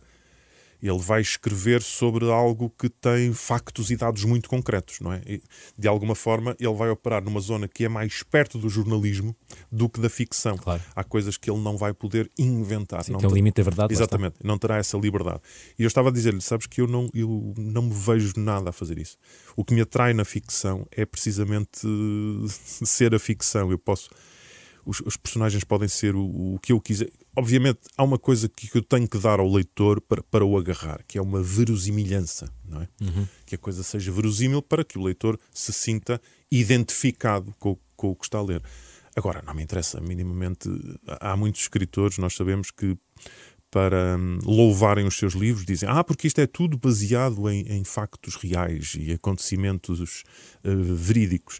[0.89, 5.21] ele vai escrever sobre algo que tem factos e dados muito concretos, não é?
[5.25, 5.41] E,
[5.77, 9.35] de alguma forma, ele vai operar numa zona que é mais perto do jornalismo
[9.71, 10.57] do que da ficção.
[10.57, 10.81] Claro.
[10.95, 13.03] Há coisas que ele não vai poder inventar.
[13.03, 13.93] Sim, não tem um te- limite da verdade.
[13.93, 15.39] Exatamente, não terá essa liberdade.
[15.79, 18.73] E eu estava a dizer-lhe, sabes que eu não, eu não me vejo nada a
[18.73, 19.17] fazer isso.
[19.55, 21.79] O que me atrai na ficção é precisamente
[22.47, 23.71] ser a ficção.
[23.71, 24.09] Eu posso.
[24.85, 27.09] Os, os personagens podem ser o, o que eu quiser.
[27.35, 31.03] Obviamente, há uma coisa que eu tenho que dar ao leitor para, para o agarrar,
[31.07, 32.87] que é uma verosimilhança, não é?
[33.45, 38.15] Que a coisa seja verosímil para que o leitor se sinta identificado com, com o
[38.15, 38.61] que está a ler.
[39.15, 40.69] Agora, não me interessa minimamente.
[41.19, 42.97] Há muitos escritores, nós sabemos que
[43.73, 47.83] para hum, louvarem os seus livros dizem ah, porque isto é tudo baseado em, em
[47.83, 50.23] factos reais e acontecimentos
[50.63, 51.59] eh, verídicos.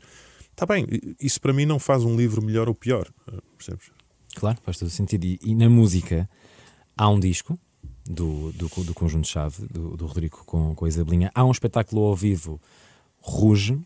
[0.53, 0.85] Está bem,
[1.19, 3.91] isso para mim não faz um livro melhor ou pior, eh, percebes?
[4.35, 5.25] Claro, faz todo sentido.
[5.25, 6.29] E, e na música
[6.95, 7.59] há um disco
[8.05, 11.31] do, do, do Conjunto Chave, do, do Rodrigo com, com a Isabelinha.
[11.33, 12.61] Há um espetáculo ao vivo,
[13.19, 13.79] Ruge.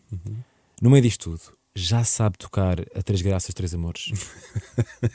[0.80, 4.12] No meio disto tudo, já sabe tocar a Três Graças, Três Amores?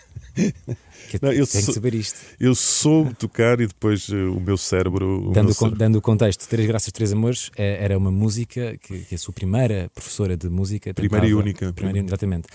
[1.10, 2.18] que, Não, eu tenho sou- que saber isto.
[2.40, 5.30] Eu soube tocar e depois eh, o meu cérebro.
[5.30, 8.78] o Dando, meu cérebro- dando o contexto, Três Graças, Três Amores é- era uma música
[8.78, 10.94] que, que a sua primeira professora de música.
[10.94, 11.72] Primeira e única.
[11.74, 12.48] Primeira, e- exatamente.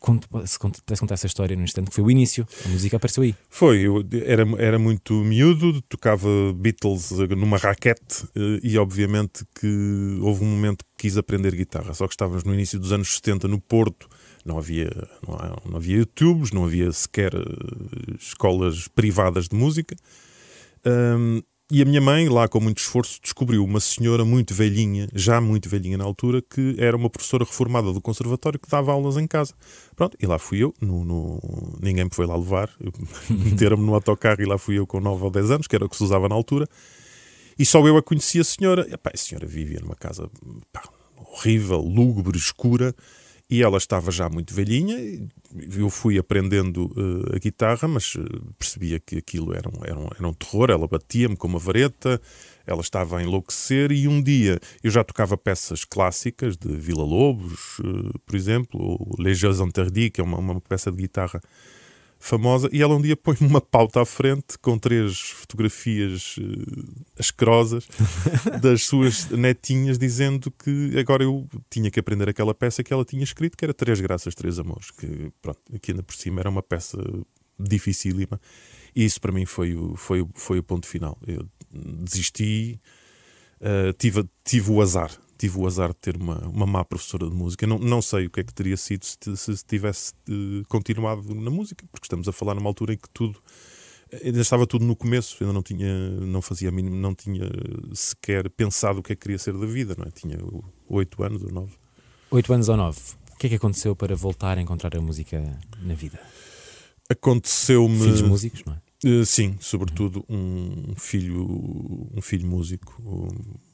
[0.00, 3.22] Conte, se pudesse contar essa história num instante, que foi o início, a música apareceu
[3.22, 3.34] aí.
[3.50, 10.18] Foi, eu era, era muito miúdo, tocava Beatles eh, numa raquete eh, e obviamente que
[10.22, 13.46] houve um momento que quis aprender guitarra, só que estávamos no início dos anos 70
[13.46, 14.08] no Porto,
[14.42, 14.90] não havia,
[15.26, 19.94] não, havia YouTubes, não havia sequer eh, escolas privadas de música.
[20.82, 25.40] Ahm, e a minha mãe, lá com muito esforço, descobriu uma senhora muito velhinha, já
[25.40, 29.26] muito velhinha na altura, que era uma professora reformada do conservatório que dava aulas em
[29.26, 29.54] casa.
[29.96, 32.70] Pronto, e lá fui eu, no, no- ninguém me foi lá levar,
[33.30, 35.88] meteram-me no autocarro e lá fui eu com 9 ou 10 anos, que era o
[35.88, 36.66] que se usava na altura,
[37.58, 38.86] e só eu a conhecia a senhora.
[38.90, 40.28] E, pá, a senhora vivia numa casa
[40.72, 40.82] pá,
[41.16, 42.94] horrível, lúgubre, escura,
[43.50, 44.96] e ela estava já muito velhinha.
[45.76, 50.08] Eu fui aprendendo eh, a guitarra, mas eh, percebia que aquilo era um, era um,
[50.16, 50.70] era um terror.
[50.70, 52.20] Ela batia-me com uma vareta,
[52.64, 53.90] ela estava a enlouquecer.
[53.90, 59.16] E um dia eu já tocava peças clássicas de Vila Lobos, eh, por exemplo, ou
[59.18, 61.40] Les Jeux Interdits, que é uma, uma peça de guitarra
[62.20, 67.88] famosa, e ela um dia põe uma pauta à frente com três fotografias eh, asquerosas
[68.60, 73.24] das suas netinhas, dizendo que agora eu tinha que aprender aquela peça que ela tinha
[73.24, 76.62] escrito, que era Três Graças, Três Amores, que pronto, aqui ainda por cima era uma
[76.62, 76.98] peça
[77.58, 78.38] dificílima,
[78.94, 81.18] e isso para mim foi o, foi foi o ponto final.
[81.26, 82.78] Eu desisti,
[83.60, 85.10] eh, tive, tive o azar.
[85.40, 87.66] Tive o azar de ter uma, uma má professora de música.
[87.66, 91.50] Não, não sei o que é que teria sido se, se tivesse eh, continuado na
[91.50, 93.40] música, porque estamos a falar numa altura em que tudo
[94.22, 97.48] ainda estava tudo no começo, ainda não tinha, não fazia a mínima- não tinha
[97.94, 100.10] sequer pensado o que é que queria ser da vida, não é?
[100.10, 100.36] Tinha
[100.88, 101.72] oito anos ou nove.
[102.32, 102.98] Oito anos ou nove.
[103.32, 105.40] O que é que aconteceu para voltar a encontrar a música
[105.80, 106.20] na vida?
[107.08, 107.98] Aconteceu-me.
[107.98, 108.89] Filhos músicos, não é?
[109.04, 111.46] Eh, sim, sobretudo um filho,
[112.14, 113.00] um filho músico,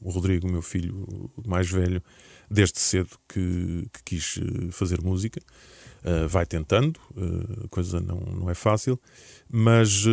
[0.01, 2.01] o, Rodrigo, meu filho mais velho,
[2.49, 5.41] desde cedo que, que quis eh, fazer música.
[6.03, 6.99] Eh, vai tentando,
[7.65, 8.99] a coisa não, não é fácil,
[9.51, 10.05] mas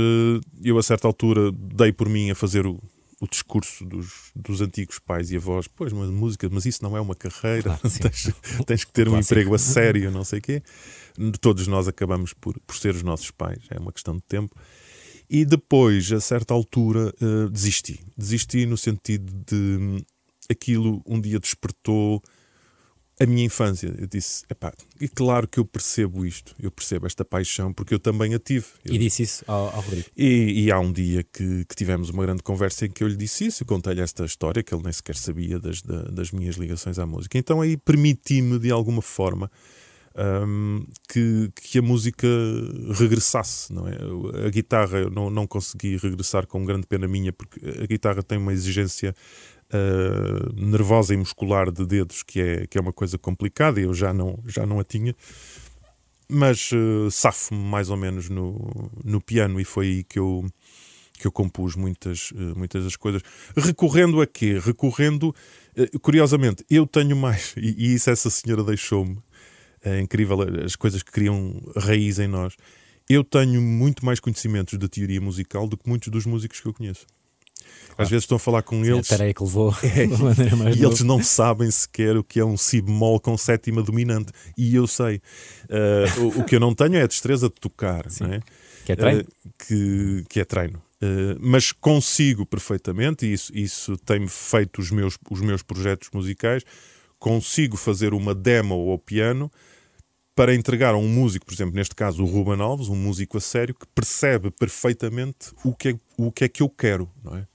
[0.62, 2.81] eu a certa altura dei por mim a fazer o,
[3.20, 7.00] o discurso dos, dos antigos pais e avós, pois, mas música, mas isso não é
[7.00, 8.33] uma carreira, Claro, tens,
[8.66, 10.62] tens que ter um emprego a sério, não sei o quê.
[11.40, 14.57] Todos nós acabamos por, por ser os nossos pais, é uma questão de tempo.
[15.34, 17.98] E depois, a certa altura, eh, desisti.
[18.16, 19.98] Desisti no sentido de hum,
[20.48, 22.22] aquilo um dia despertou
[23.20, 23.94] a minha infância.
[23.98, 27.98] Eu disse, epá, e claro que eu percebo isto, eu percebo esta paixão, porque eu
[27.98, 28.66] também a tive.
[28.84, 30.06] Eu- E disse isso ao, ao Rodrigo.
[30.16, 33.16] e, e há um dia que, que tivemos uma grande conversa em que eu lhe
[33.16, 36.56] disse isso, eu contei-lhe esta história que ele nem sequer sabia das, da- das minhas
[36.56, 37.38] ligações à música.
[37.38, 39.50] Então aí permiti-me, de alguma forma,
[40.16, 42.27] hum, que, que a música
[42.98, 43.72] regressasse.
[43.72, 43.96] Não é?
[44.46, 48.38] A guitarra eu não, não consegui regressar com grande pena minha, porque a guitarra tem
[48.38, 49.14] uma exigência
[49.72, 53.94] ah, nervosa e muscular de dedos que é, que é uma coisa complicada e eu
[53.94, 55.14] já não, já não a tinha
[56.29, 60.44] mas eh, safo-me mais ou menos no, no piano e foi aí que eu,
[61.18, 63.22] que eu compus muitas, eh, muitas das coisas.
[63.57, 64.59] Recorrendo a quê?
[64.59, 65.35] Recorrendo,
[65.77, 69.18] eh, curiosamente, eu tenho mais, e, e isso essa senhora deixou-me,
[69.84, 72.54] é incrível as coisas que criam raiz em nós.
[73.08, 76.72] Eu tenho muito mais conhecimentos de teoria musical do que muitos dos músicos que eu
[76.72, 77.06] conheço.
[77.96, 80.56] Às vezes estou a falar com É a eles tareia que levou de uma maneira
[80.56, 80.94] mais e nova.
[80.94, 84.32] eles não sabem sequer o que é um si bemol com sétima dominante.
[84.56, 85.20] E eu sei.
[85.64, 88.40] Uh, o, o que eu não tenho é a destreza de tocar, é?
[88.84, 89.20] Que é treino.
[89.20, 90.82] Uh, que, que é treino.
[91.02, 96.64] Uh, mas consigo perfeitamente, e isso, isso tem feito os meus, os meus projetos musicais,
[97.18, 99.50] consigo fazer uma demo ao piano
[100.34, 103.40] para entregar a um músico, por exemplo, neste caso o Ruben Alves, um músico a
[103.40, 107.46] sério, que percebe perfeitamente o que é, o que, é que eu quero, não é?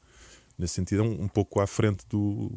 [0.57, 2.51] Nesse sentido, é um, um pouco à frente do.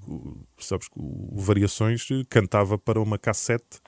[0.58, 3.80] Sabes que o Variações cantava para uma cassete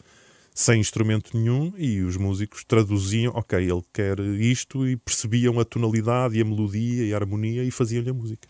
[0.54, 6.38] sem instrumento nenhum e os músicos traduziam, ok, ele quer isto e percebiam a tonalidade
[6.38, 8.48] e a melodia e a harmonia e faziam-lhe a música.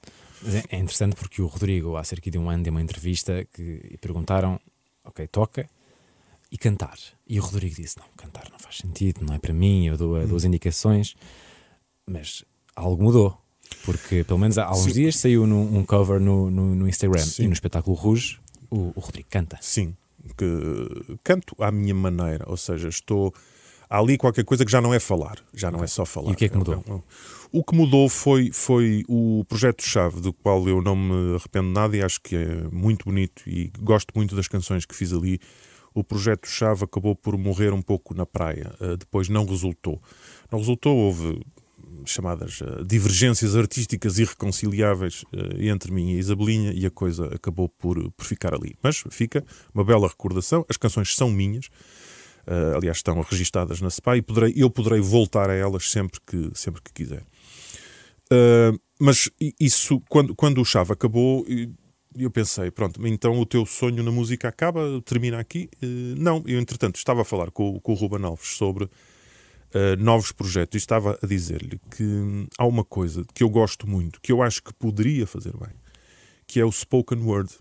[0.70, 3.96] É é interessante porque o Rodrigo, há cerca de um ano, deu uma entrevista que
[4.02, 4.60] perguntaram:
[5.02, 5.66] Ok, toca
[6.50, 6.98] e cantar.
[7.26, 10.26] E o Rodrigo disse: Não, cantar não faz sentido, não é para mim, eu dou,
[10.26, 11.14] dou as indicações.
[12.06, 12.44] Mas
[12.76, 13.40] algo mudou.
[13.84, 14.92] Porque pelo menos há, uns Sim.
[14.92, 17.44] dias saiu num, um cover no, no, no Instagram Sim.
[17.44, 18.38] e no espetáculo Rouge
[18.70, 19.58] o, o Rodrigo canta.
[19.60, 19.94] Sim,
[20.36, 23.32] que canto à minha maneira, ou seja, estou.
[23.88, 26.30] Há ali qualquer coisa que já não é falar, já não é só falar.
[26.30, 26.82] E o que é que mudou?
[27.52, 32.02] O que mudou foi, foi o projeto-chave, do qual eu não me arrependo nada e
[32.02, 35.38] acho que é muito bonito e gosto muito das canções que fiz ali.
[35.94, 38.74] O projeto-chave acabou por morrer um pouco na praia.
[38.80, 40.02] Uh, depois não resultou.
[40.50, 41.40] Não resultou, houve
[42.04, 48.10] chamadas uh, divergências artísticas irreconciliáveis uh, entre mim e Isabelinha e a coisa acabou por,
[48.12, 48.76] por ficar ali.
[48.82, 50.66] Mas fica uma bela recordação.
[50.68, 51.66] As canções são minhas.
[52.46, 56.50] Uh, aliás, estão registadas na SPA e poderei, eu poderei voltar a elas sempre que,
[56.54, 57.22] sempre que quiser.
[58.30, 61.44] Uh, mas isso, quando, quando o Chave acabou,
[62.17, 65.69] eu pensei, pronto, então o teu sonho na música acaba, termina aqui?
[65.83, 68.88] Uh, não, eu entretanto estava a falar com, com o Ruben Alves sobre
[69.98, 74.31] novos projetos e estava a dizer-lhe que há uma coisa que eu gosto muito, que
[74.31, 75.73] eu acho que poderia fazer bem,
[76.46, 77.52] que é o spoken word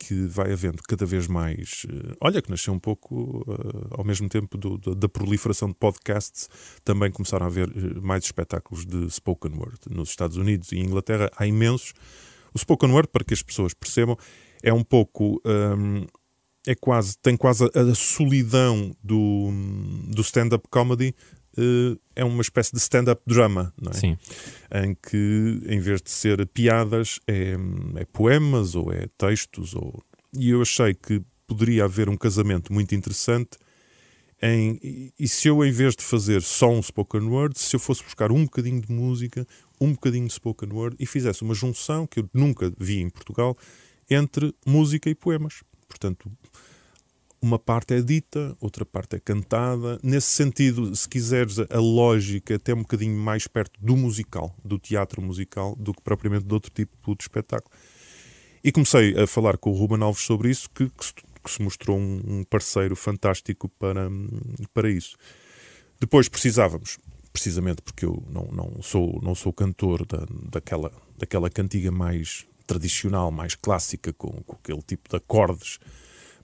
[0.00, 1.84] que vai havendo cada vez mais.
[1.84, 5.74] Uh, olha, que nasceu um pouco uh, ao mesmo tempo do, do, da proliferação de
[5.74, 6.48] podcasts,
[6.82, 9.78] também começaram a haver uh, mais espetáculos de spoken word.
[9.90, 11.92] Nos Estados Unidos e Inglaterra há imensos.
[12.54, 14.16] O spoken word, para que as pessoas percebam,
[14.62, 15.40] é um pouco.
[15.44, 16.06] Um,
[16.66, 19.48] é quase, tem quase a, solidão do,
[20.08, 21.14] do stand-up comedy
[22.14, 23.94] é uma espécie de stand-up drama, não é?
[23.94, 24.18] Sim.
[24.72, 27.56] Em que, em vez de ser piadas, é,
[27.96, 29.74] é poemas ou é textos.
[29.74, 30.02] Ou...
[30.32, 33.58] E eu achei que poderia haver um casamento muito interessante
[34.42, 38.02] em, e se eu, em vez de fazer só um spoken word, se eu fosse
[38.02, 39.46] buscar um bocadinho de música,
[39.80, 43.56] um bocadinho de spoken word e fizesse uma junção que eu nunca vi em Portugal
[44.08, 45.62] entre música e poemas.
[45.88, 46.30] Portanto,
[47.42, 49.98] uma parte é dita, outra parte é cantada.
[50.02, 55.22] Nesse sentido, se quiseres, a lógica até um bocadinho mais perto do musical, do teatro
[55.22, 57.74] musical, do que propriamente de outro tipo de espetáculo.
[58.62, 61.62] E comecei a falar com o Ruben Alves sobre isso, que, que, se, que se,
[61.62, 64.10] mostrou um, parceiro fantástico para,
[64.74, 65.16] para isso.
[65.98, 66.98] Depois precisávamos,
[67.32, 73.30] precisamente porque eu não, não, sou, não sou cantor da, daquela, daquela cantiga mais tradicional,
[73.30, 75.78] mais clássica, com, com aquele tipo de acordes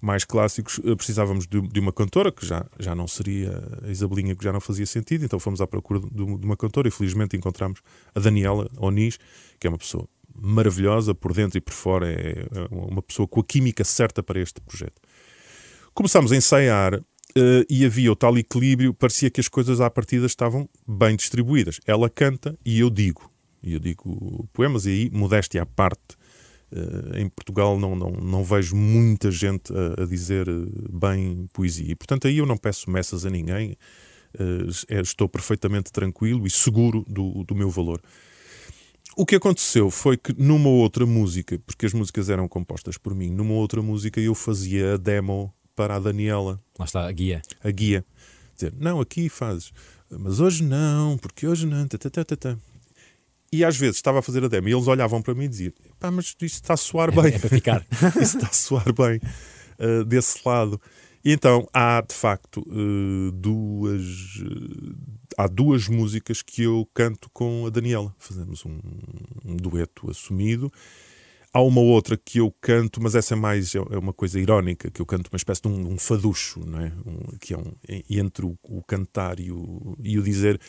[0.01, 4.35] mais clássicos, eh, precisávamos de, de, uma cantora, que já, já não seria a Isabelinha,
[4.35, 7.37] que já não fazia sentido, então fomos à procura de, de uma cantora e felizmente
[7.37, 7.81] encontramos
[8.15, 9.19] a Daniela Onis,
[9.59, 13.41] que é uma pessoa maravilhosa, por dentro e por fora, é, é uma pessoa com
[13.41, 15.01] a química certa para este projeto.
[15.95, 17.01] Começámos a ensaiar
[17.37, 21.79] uh, e havia o tal equilíbrio, parecia que as coisas à partida estavam bem distribuídas.
[21.87, 23.31] Ela canta e eu digo.
[23.63, 26.17] E eu digo poemas, e aí, modéstia à parte,
[26.69, 30.53] Uh, em Portugal não, não, não vejo muita gente a, a, dizer eh,
[30.91, 31.93] bem poesia.
[31.93, 33.77] E, portanto, aí eu não peço messas a ninguém.
[34.35, 38.03] Uh, estou perfeitamente tranquilo e seguro do, do meu valor.
[39.17, 43.31] O que aconteceu foi que numa outra música, porque as músicas eram compostas por mim,
[43.31, 46.59] numa outra música eu fazia a demo para a Daniela.
[46.79, 47.43] Lá está, a guia.
[47.63, 48.05] A guia.
[48.55, 49.71] Dizer, não, aqui fazes,
[50.11, 51.87] mas hoje não, porque hoje não.
[51.87, 52.59] Tata, tata, tata.
[53.53, 55.73] E às vezes estava a fazer a demo e eles olhavam para mim e diziam:
[56.01, 57.33] pá, mas isto está a soar bem.
[57.33, 57.87] É, é para ficar.
[58.21, 59.21] isto está a soar bem
[59.79, 60.81] uh, desse lado.
[61.25, 64.03] E então há de facto uh, duas.
[64.41, 64.97] Uh,
[65.37, 68.15] há duas músicas que eu canto com a Daniela.
[68.19, 68.81] Fazemos um,
[69.45, 70.73] um, dueto assumido.
[71.57, 74.91] Há uma outra que eu canto, mas essa é mais é, é uma coisa irónica,
[74.91, 76.93] que eu canto uma espécie de um, um faducho, não é?
[77.07, 77.73] Um, que é um,
[78.11, 80.61] entre o, o cantar e o, e o dizer.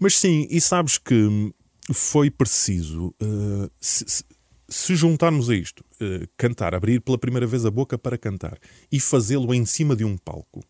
[0.00, 1.54] Mas sim, e sabes que
[1.92, 4.24] foi preciso, uh, se,
[4.68, 8.58] se, juntarmos a isto, uh, cantar, abrir pela primeira vez a boca para cantar
[8.90, 10.64] e fazê-lo em cima de um palco,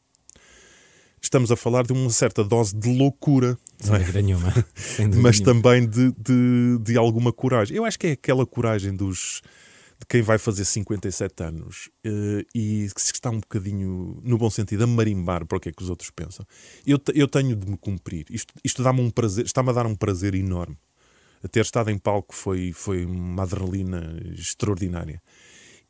[1.23, 3.59] estamos a falar de uma certa dose de loucura.
[3.79, 3.99] Sem é?
[3.99, 4.53] dúvida nenhuma.
[4.75, 5.63] Sem dúvida mas nenhuma.
[5.63, 7.77] também de, de, de, alguma coragem.
[7.77, 9.43] Eu acho que é aquela coragem dos
[10.01, 14.49] de quem vai fazer 57 anos uh, e que se está um bocadinho, no bom
[14.49, 16.47] sentido, a marimbar para o que é que os outros pensam.
[16.87, 18.25] Eu, eu tenho de me cumprir.
[18.31, 20.77] Isto, isto dá-me um prazer, está-me a dar um prazer enorme
[21.47, 25.23] ter estado em palco foi, foi uma adrenalina extraordinária.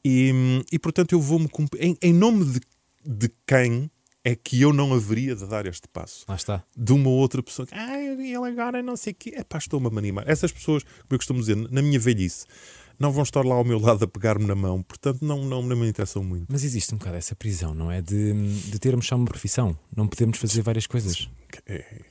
[0.05, 0.33] E,
[0.70, 1.83] e portanto eu vou-me cumprir.
[1.83, 2.61] Em, em, nome de,
[3.05, 3.91] de quem
[4.29, 6.26] é que eu não haveria de dar este passo?
[6.29, 6.62] Lá está.
[6.76, 9.33] De uma outra pessoa que, ah, ele agora não sei o quê.
[9.35, 10.29] É pá, estou-me a animar.
[10.29, 12.45] Essas pessoas, como eu costumo dizer, na minha velhice,
[12.99, 15.76] não vão estar lá ao meu lado a pegar-me na mão, portanto não, não, não
[15.76, 16.47] me interessam muito.
[16.51, 18.03] Mas existe um bocado essa prisão, não é?
[18.03, 18.35] De,
[18.70, 21.29] de termos só uma profissão, não podemos fazer várias coisas.
[21.66, 22.03] É.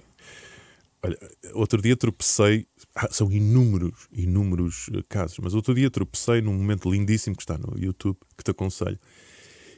[1.03, 1.17] Olha,
[1.53, 2.65] outro dia tropecei
[2.95, 5.37] ah, são inúmeros, inúmeros eh, casos.
[5.39, 8.97] Mas outro dia tropecei num momento lindíssimo que está no YouTube, que te aconselho,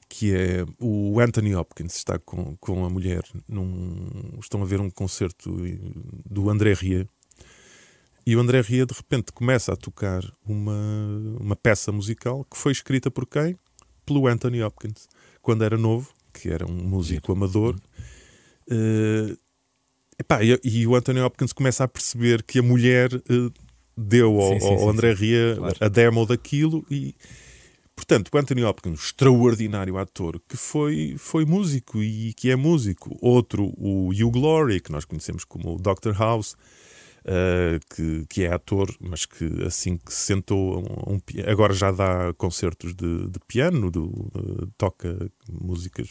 [0.09, 4.09] que é o Anthony Hopkins está com, com a mulher, num,
[4.41, 5.55] estão a ver um concerto
[6.25, 7.07] do André Rie,
[8.25, 12.71] e o André Rie de repente começa a tocar uma, uma peça musical que foi
[12.71, 13.57] escrita por quem?
[14.05, 15.07] Pelo Anthony Hopkins,
[15.41, 17.75] quando era novo, que era um músico amador.
[18.69, 19.37] Uh,
[20.19, 23.53] Epá, e, e, o Anthony Hopkins começa a perceber que a mulher uh,
[23.97, 25.77] deu ao, sim, sim, ao André Ria claro.
[25.79, 27.15] a demo daquilo e
[28.09, 33.15] portanto, o Anthony Hopkins, extraordinário ator, que foi, foi músico e que é músico.
[33.21, 36.17] Outro, o Hugh Laurie, que nós conhecemos como o Dr.
[36.17, 41.71] House, uh, que, que é ator, mas que assim que se sentou, um, um, agora
[41.71, 46.09] já dá concertos de, de piano, do, uh, toca músicas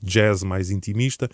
[0.00, 1.28] jazz mais intimista.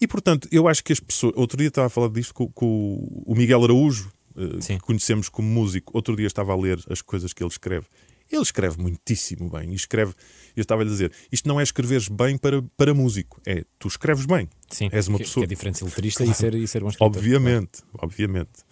[0.00, 1.32] E portanto, eu acho que as pessoas.
[1.36, 5.46] Outro dia estava a falar disto com, com o Miguel Araújo, uh, que conhecemos como
[5.46, 5.96] músico.
[5.96, 7.86] Outro dia estava a ler as coisas que ele escreve.
[8.32, 10.14] Ele escreve muitíssimo bem e escreve.
[10.56, 13.88] Eu estava a lhe dizer, isto não é escreveres bem para, para músico, é tu
[13.88, 14.48] escreves bem.
[14.70, 15.46] Sim, és uma que, pessoa.
[15.46, 16.32] Que é diferente de letrista claro.
[16.32, 17.06] e, ser, e ser bom escritor.
[17.06, 18.06] Obviamente, claro.
[18.06, 18.64] obviamente.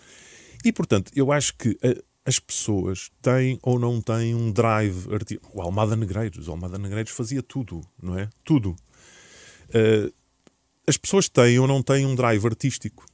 [0.65, 1.95] E portanto, eu acho que a,
[2.25, 5.51] as pessoas têm ou não têm um drive artístico.
[5.55, 8.29] O Almada Negreiros, o Almada Negreiros fazia tudo, não é?
[8.45, 8.71] Tudo.
[9.69, 10.13] Uh,
[10.87, 13.05] as pessoas têm ou não têm um drive artístico.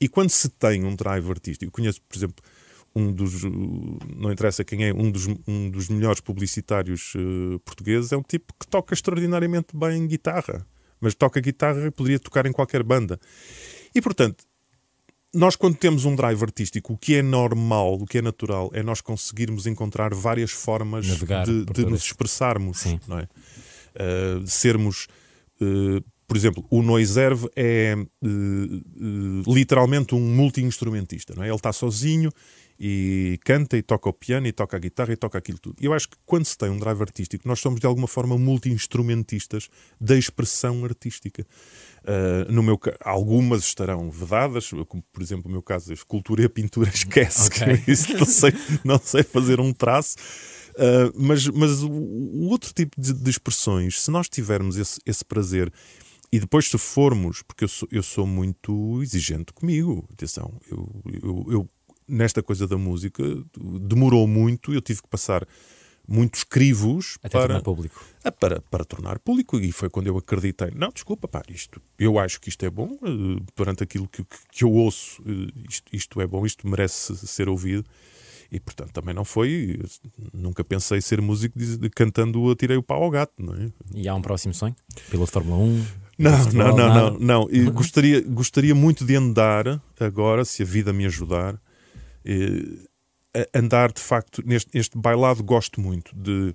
[0.00, 2.44] E quando se tem um drive artístico, conheço, por exemplo,
[2.94, 8.16] um dos, não interessa quem é, um dos, um dos melhores publicitários uh, portugueses, é
[8.16, 10.66] um tipo que toca extraordinariamente bem guitarra,
[11.00, 13.18] mas toca guitarra e poderia tocar em qualquer banda.
[13.94, 14.44] E portanto,
[15.34, 18.82] nós quando temos um drive artístico, o que é normal, o que é natural, é
[18.82, 23.00] nós conseguirmos encontrar várias formas Navegar de, de nos expressarmos, Sim.
[23.08, 23.28] não é?
[23.96, 25.08] Uh, sermos
[25.60, 31.34] uh, por exemplo, o Noiserve é uh, uh, literalmente um multi-instrumentista.
[31.38, 31.46] É?
[31.46, 32.30] Ele está sozinho
[32.78, 35.76] e canta e toca o piano e toca a guitarra e toca aquilo tudo.
[35.80, 39.68] Eu acho que quando se tem um drive artístico, nós somos de alguma forma multi-instrumentistas
[40.00, 41.46] da expressão artística.
[42.02, 46.44] Uh, no meu algumas estarão vedadas, como por exemplo o meu caso, a escultura e
[46.44, 47.82] a pintura esquece okay.
[48.18, 48.52] não sei,
[48.84, 50.16] não sei fazer um traço.
[50.74, 55.72] Uh, mas, mas o outro tipo de, de, expressões, se nós tivermos esse, esse prazer
[56.34, 61.46] e depois, se formos, porque eu sou, eu sou muito exigente comigo, atenção, eu, eu,
[61.48, 61.70] eu,
[62.08, 63.22] nesta coisa da música
[63.56, 65.46] demorou muito, eu tive que passar
[66.06, 68.04] muitos crivos Até para, tornar público.
[68.38, 72.40] Para, para tornar público, e foi quando eu acreditei: não, desculpa, pá, isto, eu acho
[72.40, 76.26] que isto é bom, uh, perante aquilo que, que eu ouço, uh, isto, isto é
[76.26, 77.84] bom, isto merece ser ouvido.
[78.52, 79.80] E portanto também não foi.
[80.32, 83.72] Nunca pensei ser músico de, de, cantando Atirei o pau ao gato, não é?
[83.92, 84.76] E há um próximo sonho?
[85.10, 85.86] Piloto de Fórmula 1?
[86.16, 87.48] Não, não, não, não, não.
[87.50, 91.60] E gostaria, gostaria muito de andar agora, se a vida me ajudar,
[93.54, 95.42] andar de facto neste, neste bailado.
[95.42, 96.54] Gosto muito de,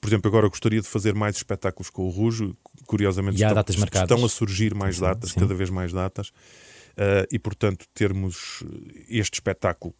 [0.00, 2.56] por exemplo, agora gostaria de fazer mais espetáculos com o Rujo.
[2.86, 5.40] Curiosamente, estão, estão a surgir mais datas, Sim.
[5.40, 8.62] cada vez mais datas, uh, e portanto termos
[9.08, 9.94] este espetáculo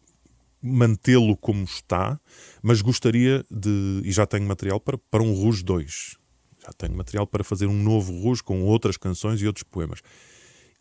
[0.61, 2.19] mantê-lo como está,
[2.61, 6.17] mas gostaria de, e já tenho material para, para um Rouge 2.
[6.65, 10.01] Já tenho material para fazer um novo Rouge com outras canções e outros poemas.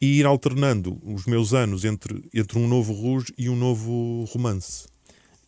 [0.01, 4.87] E ir alternando os meus anos entre, entre um novo Rouge e um novo romance.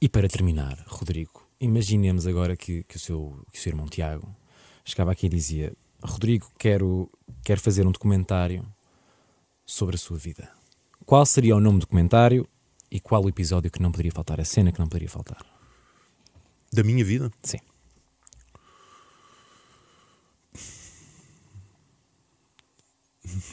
[0.01, 4.35] E para terminar, Rodrigo, imaginemos agora que, que, o, seu, que o seu irmão Tiago
[4.85, 7.11] chegava aqui e dizia: Rodrigo, quero,
[7.45, 8.65] quero fazer um documentário
[9.67, 10.51] sobre a sua vida.
[11.05, 12.49] Qual seria o nome do documentário
[12.91, 15.45] e qual o episódio que não poderia faltar, a cena que não poderia faltar?
[16.73, 17.31] Da minha vida?
[17.43, 17.59] Sim.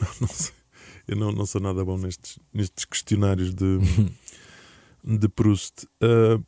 [0.00, 0.55] Não, não sei.
[1.06, 3.78] Eu não, não sou nada bom nestes, nestes questionários de,
[5.04, 5.86] de Proust.
[6.02, 6.44] Uh,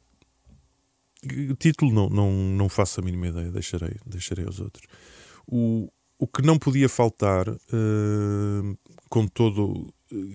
[1.51, 4.87] o título não, não, não faço a mínima ideia, deixarei, deixarei aos outros.
[5.47, 8.79] O, o que não podia faltar, uh,
[9.09, 9.93] com todo,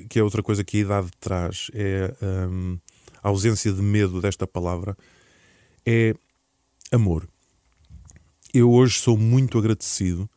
[0.10, 2.14] que é outra coisa que a idade traz, é
[2.50, 2.78] um,
[3.22, 4.98] a ausência de medo desta palavra,
[5.86, 6.14] é
[6.92, 7.28] amor.
[8.54, 10.30] Eu hoje sou muito agradecido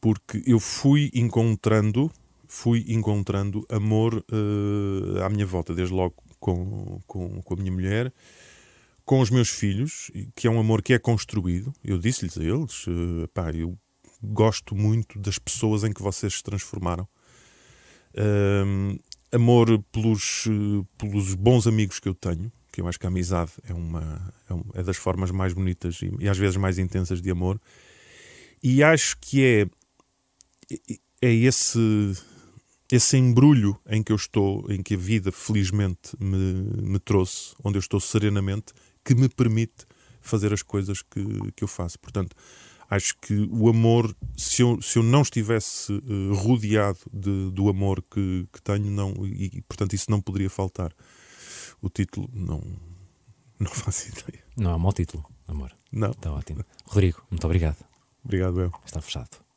[0.00, 2.10] porque eu fui encontrando,
[2.50, 8.12] fui encontrando amor uh, à minha volta, desde logo com, com, com a minha mulher,
[9.04, 11.72] com os meus filhos, que é um amor que é construído.
[11.84, 13.78] Eu disse-lhes a eles, uh, pá, eu
[14.20, 17.08] gosto muito das pessoas em que vocês se transformaram.
[18.66, 18.98] Um,
[19.30, 20.48] amor pelos,
[20.98, 24.34] pelos bons amigos que eu tenho, que eu acho que a amizade é uma
[24.74, 27.60] é, das formas mais bonitas e, e, às vezes mais intensas de amor.
[28.60, 29.66] E acho que é
[31.22, 31.78] é esse
[32.90, 37.78] esse embrulho em que eu estou, em que a vida felizmente me, me trouxe, onde
[37.78, 38.72] eu estou serenamente,
[39.04, 39.86] que me permite
[40.20, 41.98] fazer as coisas que, que eu faço.
[41.98, 42.36] Portanto,
[42.88, 48.02] acho que o amor, se eu, se eu não estivesse uh, rodeado de, do amor
[48.02, 50.92] que, que tenho, não, e, portanto isso não poderia faltar.
[51.80, 52.60] O título não,
[53.58, 54.44] não faço ideia.
[54.56, 55.72] Não é um mau título, amor.
[55.92, 56.10] Não.
[56.10, 56.64] Está ótimo.
[56.86, 57.78] Rodrigo, muito obrigado.
[58.24, 58.72] Obrigado, eu.
[58.84, 59.49] Está fechado.